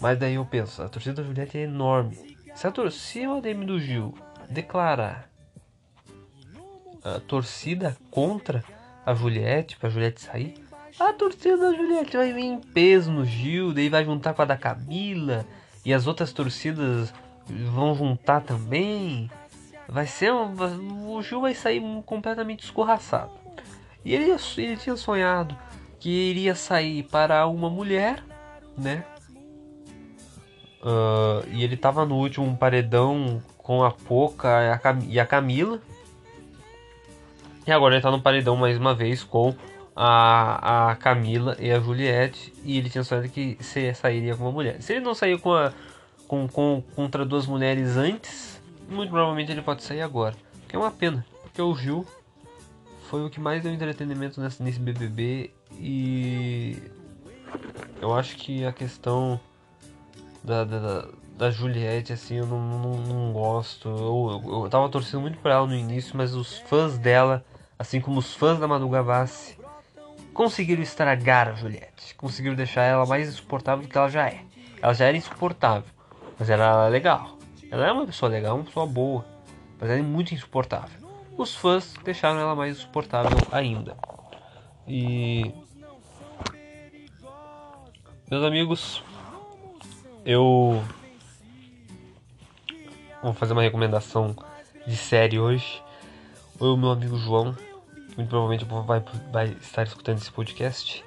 Mas 0.00 0.18
daí 0.18 0.34
eu 0.34 0.44
penso, 0.44 0.82
a 0.82 0.88
torcida 0.88 1.16
da 1.16 1.22
Juliette 1.22 1.58
é 1.58 1.62
enorme. 1.62 2.18
Se, 2.54 2.66
a 2.66 2.70
tor 2.70 2.90
se 2.90 3.26
o 3.26 3.36
ADM 3.36 3.64
do 3.64 3.78
Gil 3.78 4.14
declarar 4.48 5.29
a 7.04 7.20
torcida 7.20 7.96
contra 8.10 8.64
a 9.04 9.14
Juliette, 9.14 9.76
pra 9.76 9.90
Juliette 9.90 10.20
sair, 10.20 10.54
a 10.98 11.12
torcida 11.12 11.56
da 11.56 11.72
Juliette 11.72 12.16
vai 12.16 12.32
vir 12.32 12.44
em 12.44 12.58
peso 12.58 13.10
no 13.10 13.24
Gil, 13.24 13.72
daí 13.72 13.88
vai 13.88 14.04
juntar 14.04 14.34
com 14.34 14.42
a 14.42 14.44
da 14.44 14.56
Camila, 14.56 15.46
e 15.84 15.94
as 15.94 16.06
outras 16.06 16.32
torcidas 16.32 17.12
vão 17.46 17.94
juntar 17.94 18.42
também. 18.42 19.30
Vai 19.88 20.06
ser 20.06 20.32
um, 20.32 20.54
o 21.10 21.22
Gil 21.22 21.40
vai 21.40 21.54
sair 21.54 21.82
completamente 22.04 22.64
escorraçado. 22.64 23.32
E 24.04 24.14
ele, 24.14 24.36
ele 24.56 24.76
tinha 24.76 24.96
sonhado 24.96 25.56
que 25.98 26.08
iria 26.08 26.54
sair 26.54 27.02
para 27.04 27.46
uma 27.46 27.68
mulher, 27.68 28.22
né? 28.76 29.04
Ah, 30.82 31.42
e 31.50 31.62
ele 31.62 31.76
tava 31.76 32.04
no 32.04 32.16
último 32.16 32.56
paredão 32.56 33.42
com 33.58 33.84
a 33.84 33.90
Poca 33.90 34.48
e 35.08 35.20
a 35.20 35.26
Camila. 35.26 35.80
E 37.66 37.72
agora 37.72 37.94
ele 37.94 38.02
tá 38.02 38.10
no 38.10 38.20
paredão 38.20 38.56
mais 38.56 38.76
uma 38.78 38.94
vez 38.94 39.22
com 39.22 39.54
a, 39.94 40.90
a 40.90 40.96
Camila 40.96 41.56
e 41.58 41.70
a 41.70 41.78
Juliette. 41.78 42.52
E 42.64 42.78
ele 42.78 42.90
tinha 42.90 43.04
sonhado 43.04 43.28
que 43.28 43.56
se 43.60 43.92
sairia 43.94 44.36
com 44.36 44.44
uma 44.44 44.52
mulher. 44.52 44.80
Se 44.80 44.92
ele 44.92 45.04
não 45.04 45.14
saiu 45.14 45.38
com 45.38 45.52
a, 45.52 45.72
com, 46.26 46.48
com, 46.48 46.82
contra 46.94 47.24
duas 47.24 47.46
mulheres 47.46 47.96
antes, 47.96 48.60
muito 48.88 49.10
provavelmente 49.10 49.52
ele 49.52 49.62
pode 49.62 49.82
sair 49.82 50.02
agora. 50.02 50.34
Que 50.68 50.76
é 50.76 50.78
uma 50.78 50.90
pena, 50.90 51.24
porque 51.42 51.60
o 51.60 51.74
Gil 51.74 52.06
foi 53.08 53.24
o 53.24 53.30
que 53.30 53.40
mais 53.40 53.62
deu 53.62 53.72
entretenimento 53.72 54.40
nesse, 54.40 54.62
nesse 54.62 54.78
BBB. 54.78 55.50
E 55.72 56.76
eu 58.00 58.14
acho 58.14 58.36
que 58.36 58.64
a 58.64 58.72
questão 58.72 59.40
da, 60.42 60.64
da, 60.64 60.78
da, 60.78 61.08
da 61.40 61.50
Juliette, 61.50 62.12
assim, 62.12 62.36
eu 62.36 62.46
não, 62.46 62.60
não, 62.60 62.96
não 62.98 63.32
gosto. 63.32 63.88
Eu, 63.88 64.42
eu, 64.44 64.64
eu 64.64 64.68
tava 64.68 64.90
torcendo 64.90 65.22
muito 65.22 65.38
pra 65.38 65.54
ela 65.54 65.66
no 65.66 65.74
início, 65.74 66.14
mas 66.14 66.34
os 66.34 66.58
fãs 66.58 66.98
dela, 66.98 67.42
assim 67.78 67.98
como 67.98 68.18
os 68.18 68.34
fãs 68.34 68.58
da 68.58 68.68
Manu 68.68 68.90
Gavassi, 68.90 69.58
conseguiram 70.34 70.82
estragar 70.82 71.48
a 71.48 71.54
Juliette. 71.54 72.14
Conseguiram 72.14 72.54
deixar 72.54 72.82
ela 72.82 73.06
mais 73.06 73.26
insuportável 73.26 73.82
do 73.82 73.88
que 73.88 73.96
ela 73.96 74.10
já 74.10 74.28
é. 74.28 74.42
Ela 74.82 74.92
já 74.92 75.06
era 75.06 75.16
insuportável, 75.16 75.88
mas 76.38 76.50
ela 76.50 76.62
era 76.62 76.88
legal. 76.88 77.38
Ela 77.70 77.86
é 77.86 77.92
uma 77.92 78.04
pessoa 78.04 78.30
legal, 78.30 78.56
uma 78.56 78.64
pessoa 78.64 78.86
boa, 78.86 79.24
mas 79.80 79.88
ela 79.88 79.98
é 79.98 80.02
muito 80.02 80.34
insuportável. 80.34 81.00
Os 81.38 81.56
fãs 81.56 81.94
deixaram 82.04 82.38
ela 82.38 82.54
mais 82.54 82.76
insuportável 82.76 83.38
ainda. 83.50 83.96
E. 84.86 85.54
Meus 88.30 88.44
amigos, 88.44 89.02
eu 90.22 90.84
vou 93.22 93.32
fazer 93.34 93.52
uma 93.52 93.62
recomendação 93.62 94.34
de 94.86 94.96
série 94.96 95.38
hoje. 95.38 95.82
O 96.58 96.76
meu 96.76 96.90
amigo 96.90 97.16
João, 97.16 97.56
muito 98.16 98.28
provavelmente 98.28 98.64
vai, 98.64 99.02
vai 99.32 99.56
estar 99.60 99.82
escutando 99.82 100.18
esse 100.18 100.30
podcast. 100.30 101.04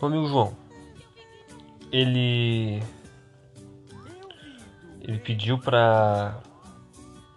Meu 0.00 0.10
amigo 0.10 0.26
João, 0.28 0.56
ele 1.90 2.82
ele 5.00 5.18
pediu 5.18 5.58
pra 5.58 6.38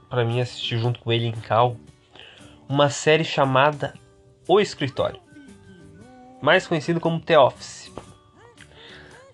para 0.10 0.24
mim 0.24 0.40
assistir 0.40 0.78
junto 0.78 1.00
com 1.00 1.12
ele 1.12 1.26
em 1.26 1.32
Cal 1.32 1.76
uma 2.70 2.90
série 2.90 3.24
chamada 3.24 3.94
O 4.48 4.60
Escritório, 4.60 5.20
mais 6.42 6.66
conhecido 6.68 7.00
como 7.00 7.20
The 7.20 7.38
Office. 7.38 7.92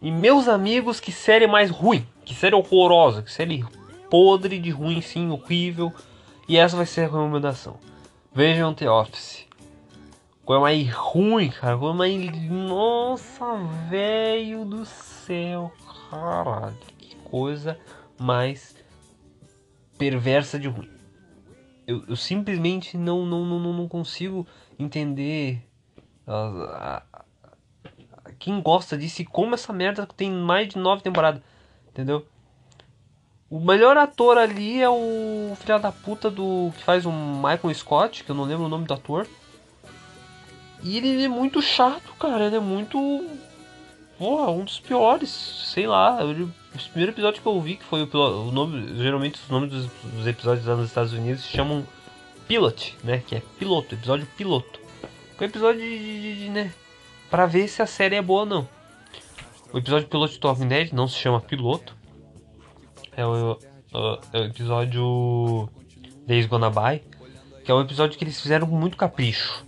E 0.01 0.09
meus 0.11 0.47
amigos, 0.47 0.99
que 0.99 1.11
série 1.11 1.45
mais 1.45 1.69
ruim, 1.69 2.05
que 2.25 2.33
série 2.33 2.55
horrorosa, 2.55 3.21
que 3.21 3.31
série 3.31 3.63
podre 4.11 4.59
de 4.59 4.69
ruim, 4.69 5.01
sim, 5.01 5.29
horrível. 5.31 5.91
E 6.47 6.57
essa 6.57 6.75
vai 6.75 6.85
ser 6.85 7.01
a 7.01 7.03
recomendação. 7.05 7.79
Vejam 8.33 8.73
The 8.73 8.89
Office. 8.89 9.47
Coisa 10.45 10.59
mais 10.61 10.93
ruim, 10.93 11.49
cara. 11.49 11.77
Coisa 11.77 11.93
mais. 11.97 12.49
Nossa, 12.49 13.45
velho 13.89 14.65
do 14.65 14.85
céu. 14.85 15.71
Caralho. 16.09 16.75
Que 16.97 17.15
coisa 17.15 17.79
mais 18.19 18.75
perversa 19.97 20.59
de 20.59 20.67
ruim. 20.67 20.89
Eu, 21.87 22.03
eu 22.07 22.15
simplesmente 22.15 22.97
não, 22.97 23.25
não, 23.25 23.45
não, 23.45 23.73
não- 23.73 23.87
consigo 23.87 24.45
entender 24.77 25.61
a- 26.27 27.03
a- 27.13 27.21
a- 27.21 28.31
quem 28.39 28.61
gosta 28.61 28.97
disso 28.97 29.21
e 29.21 29.25
como 29.25 29.53
essa 29.55 29.71
merda 29.71 30.05
tem 30.05 30.31
mais 30.31 30.67
de 30.69 30.77
nove 30.77 31.01
temporadas. 31.01 31.41
Entendeu? 31.89 32.25
O 33.51 33.59
melhor 33.59 33.97
ator 33.97 34.37
ali 34.37 34.81
é 34.81 34.89
o 34.89 35.55
filho 35.59 35.77
da 35.77 35.91
puta 35.91 36.31
do 36.31 36.71
que 36.77 36.83
faz 36.83 37.05
o 37.05 37.11
Michael 37.11 37.75
Scott, 37.75 38.23
que 38.23 38.31
eu 38.31 38.35
não 38.35 38.45
lembro 38.45 38.65
o 38.65 38.69
nome 38.69 38.85
do 38.85 38.93
ator. 38.93 39.27
E 40.81 40.97
ele 40.97 41.23
é 41.23 41.27
muito 41.27 41.61
chato, 41.61 42.13
cara. 42.17 42.45
Ele 42.47 42.55
é 42.55 42.59
muito. 42.61 42.97
Porra, 44.17 44.49
um 44.51 44.63
dos 44.63 44.79
piores. 44.79 45.29
Sei 45.29 45.85
lá. 45.85 46.23
Ele, 46.23 46.43
o 46.43 46.51
primeiro 46.89 47.11
episódio 47.11 47.41
que 47.41 47.47
eu 47.47 47.59
vi, 47.61 47.75
que 47.75 47.83
foi 47.83 48.03
o, 48.03 48.09
o 48.47 48.51
nome. 48.53 48.97
Geralmente 48.97 49.35
os 49.43 49.49
nomes 49.49 49.69
dos, 49.69 49.87
dos 50.01 50.25
episódios 50.25 50.65
lá 50.65 50.75
nos 50.77 50.87
Estados 50.87 51.11
Unidos 51.11 51.43
se 51.43 51.49
chamam 51.49 51.85
Pilot, 52.47 52.97
né? 53.03 53.21
Que 53.27 53.35
é 53.35 53.41
piloto, 53.59 53.93
episódio 53.95 54.25
piloto. 54.37 54.79
Que 55.37 55.43
é 55.43 55.47
episódio 55.47 55.81
de, 55.81 55.99
de- 55.99 56.21
de- 56.21 56.39
de, 56.45 56.49
né? 56.49 56.73
Pra 57.29 57.45
ver 57.45 57.67
se 57.67 57.81
a 57.81 57.85
série 57.85 58.15
é 58.15 58.21
boa 58.21 58.41
ou 58.41 58.45
não. 58.45 58.69
O 59.73 59.77
episódio 59.77 60.07
piloto 60.07 60.31
de 60.33 60.39
Talking 60.39 60.67
Dead 60.69 60.93
não 60.93 61.07
se 61.07 61.17
chama 61.17 61.41
piloto. 61.41 61.95
É 63.15 63.25
o, 63.25 63.53
o- 63.93 64.19
é 64.33 64.39
o 64.39 64.43
episódio 64.45 65.69
Days 66.27 66.45
Gonna 66.45 66.69
By. 66.69 67.01
Que 67.63 67.71
é 67.71 67.75
um 67.75 67.81
episódio 67.81 68.17
que 68.17 68.23
eles 68.23 68.39
fizeram 68.41 68.67
com 68.67 68.75
muito 68.75 68.97
capricho. 68.97 69.65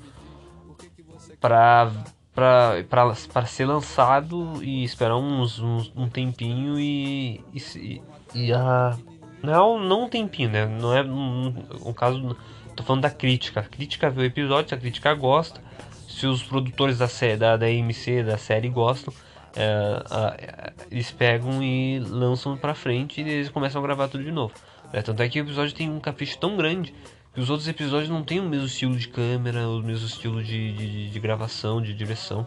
Pra, 1.40 1.92
pra, 2.34 2.84
pra, 2.90 3.14
pra 3.32 3.46
ser 3.46 3.66
lançado 3.66 4.64
e 4.64 4.84
esperar 4.84 5.18
uns, 5.18 5.60
uns- 5.60 5.92
um 5.96 6.08
tempinho 6.10 6.80
e. 6.80 7.42
E, 7.54 8.02
e 8.34 8.54
a. 8.54 8.98
Não, 9.42 9.78
não 9.80 10.06
um 10.06 10.10
tempinho, 10.10 10.50
né? 10.50 10.66
Não 10.66 10.96
é 10.96 11.04
um, 11.04 11.54
um 11.86 11.94
caso. 11.94 12.36
Tô 12.76 12.84
falando 12.84 13.02
da 13.04 13.10
crítica. 13.10 13.60
A 13.60 13.64
crítica 13.64 14.10
vê 14.10 14.22
o 14.22 14.26
episódio, 14.26 14.70
se 14.70 14.76
a 14.76 14.78
crítica 14.78 15.14
gosta. 15.14 15.62
Se 16.08 16.26
os 16.26 16.42
produtores 16.44 16.98
da, 17.00 17.08
da, 17.38 17.58
da 17.58 17.66
AMC, 17.66 18.24
da 18.24 18.38
série, 18.38 18.70
gostam, 18.70 19.14
é, 19.56 20.04
a- 20.10 20.74
eles 20.92 21.12
pegam 21.12 21.62
e 21.64 22.00
lançam 22.00 22.58
pra 22.58 22.74
frente 22.74 23.22
e 23.22 23.30
eles 23.30 23.50
começam 23.50 23.82
a 23.82 23.84
gravar 23.86 24.08
tudo 24.08 24.24
de 24.24 24.32
novo. 24.32 24.54
É, 24.92 25.02
tanto 25.02 25.22
é 25.24 25.30
que 25.30 25.40
o 25.40 25.44
episódio 25.44 25.74
tem 25.74 25.90
um 25.90 26.00
capricho 26.00 26.38
tão 26.38 26.56
grande 26.56 26.94
que 27.34 27.40
os 27.42 27.50
outros 27.50 27.68
episódios 27.68 28.10
não 28.10 28.24
têm 28.24 28.40
o 28.40 28.44
mesmo 28.44 28.68
estilo 28.68 28.96
de 28.96 29.08
câmera, 29.08 29.68
o 29.68 29.82
mesmo 29.82 30.06
estilo 30.06 30.44
de, 30.44 30.72
de, 30.74 31.10
de- 31.10 31.20
gravação, 31.20 31.82
de 31.82 31.94
direção. 31.94 32.46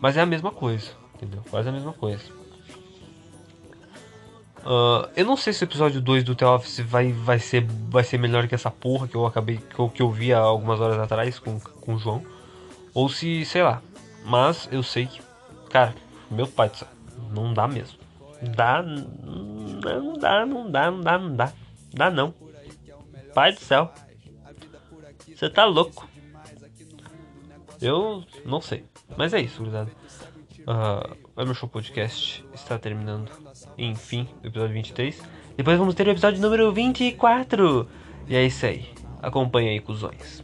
Mas 0.00 0.16
é 0.16 0.20
a 0.22 0.26
mesma 0.26 0.50
coisa, 0.50 0.92
entendeu? 1.14 1.42
Quase 1.50 1.68
a 1.68 1.72
mesma 1.72 1.92
coisa. 1.92 2.22
Ah, 4.64 5.08
eu 5.16 5.24
não 5.26 5.36
sei 5.36 5.52
se 5.52 5.62
o 5.62 5.66
episódio 5.66 6.00
2 6.00 6.24
do 6.24 6.34
The 6.34 6.46
Office 6.46 6.80
vai, 6.80 7.12
vai, 7.12 7.38
ser, 7.38 7.66
vai 7.88 8.02
ser 8.02 8.18
melhor 8.18 8.48
que 8.48 8.54
essa 8.54 8.70
porra 8.70 9.06
que 9.06 9.14
eu 9.14 9.26
acabei 9.26 9.58
que 9.58 9.78
eu, 9.78 9.88
que 9.90 10.02
eu 10.02 10.10
vi 10.10 10.32
há 10.32 10.38
algumas 10.38 10.80
horas 10.80 10.98
atrás 10.98 11.38
com, 11.38 11.60
com 11.60 11.94
o 11.94 11.98
João. 11.98 12.22
Ou 12.94 13.08
se, 13.08 13.44
sei 13.44 13.62
lá. 13.62 13.82
Mas 14.24 14.68
eu 14.72 14.82
sei 14.82 15.06
que, 15.06 15.20
cara, 15.68 15.94
meu 16.30 16.46
pai 16.46 16.68
do 16.68 16.76
céu, 16.76 16.88
não 17.30 17.52
dá 17.52 17.68
mesmo. 17.68 17.98
Dá, 18.42 18.82
não 18.82 20.12
dá, 20.18 20.46
não 20.46 20.70
dá, 20.70 20.90
não 20.90 21.00
dá, 21.00 21.18
não 21.18 21.36
dá. 21.36 21.52
Dá 21.92 22.10
não. 22.10 22.34
Pai 23.34 23.52
do 23.52 23.60
céu. 23.60 23.90
Você 25.34 25.48
tá 25.48 25.64
louco. 25.64 26.08
Eu 27.80 28.24
não 28.44 28.60
sei. 28.60 28.84
Mas 29.16 29.32
é 29.34 29.40
isso, 29.40 29.58
gurizada. 29.58 29.90
Uh, 30.60 31.16
o 31.36 31.42
Emer 31.42 31.54
Show 31.54 31.68
Podcast 31.68 32.44
está 32.54 32.78
terminando. 32.78 33.30
Enfim, 33.76 34.28
o 34.42 34.46
episódio 34.46 34.74
23. 34.74 35.20
Depois 35.56 35.78
vamos 35.78 35.94
ter 35.94 36.06
o 36.06 36.10
episódio 36.10 36.40
número 36.40 36.72
24. 36.72 37.88
E 38.26 38.36
é 38.36 38.44
isso 38.44 38.64
aí. 38.66 38.88
Acompanha 39.20 39.70
aí, 39.70 39.80
cuzões. 39.80 40.42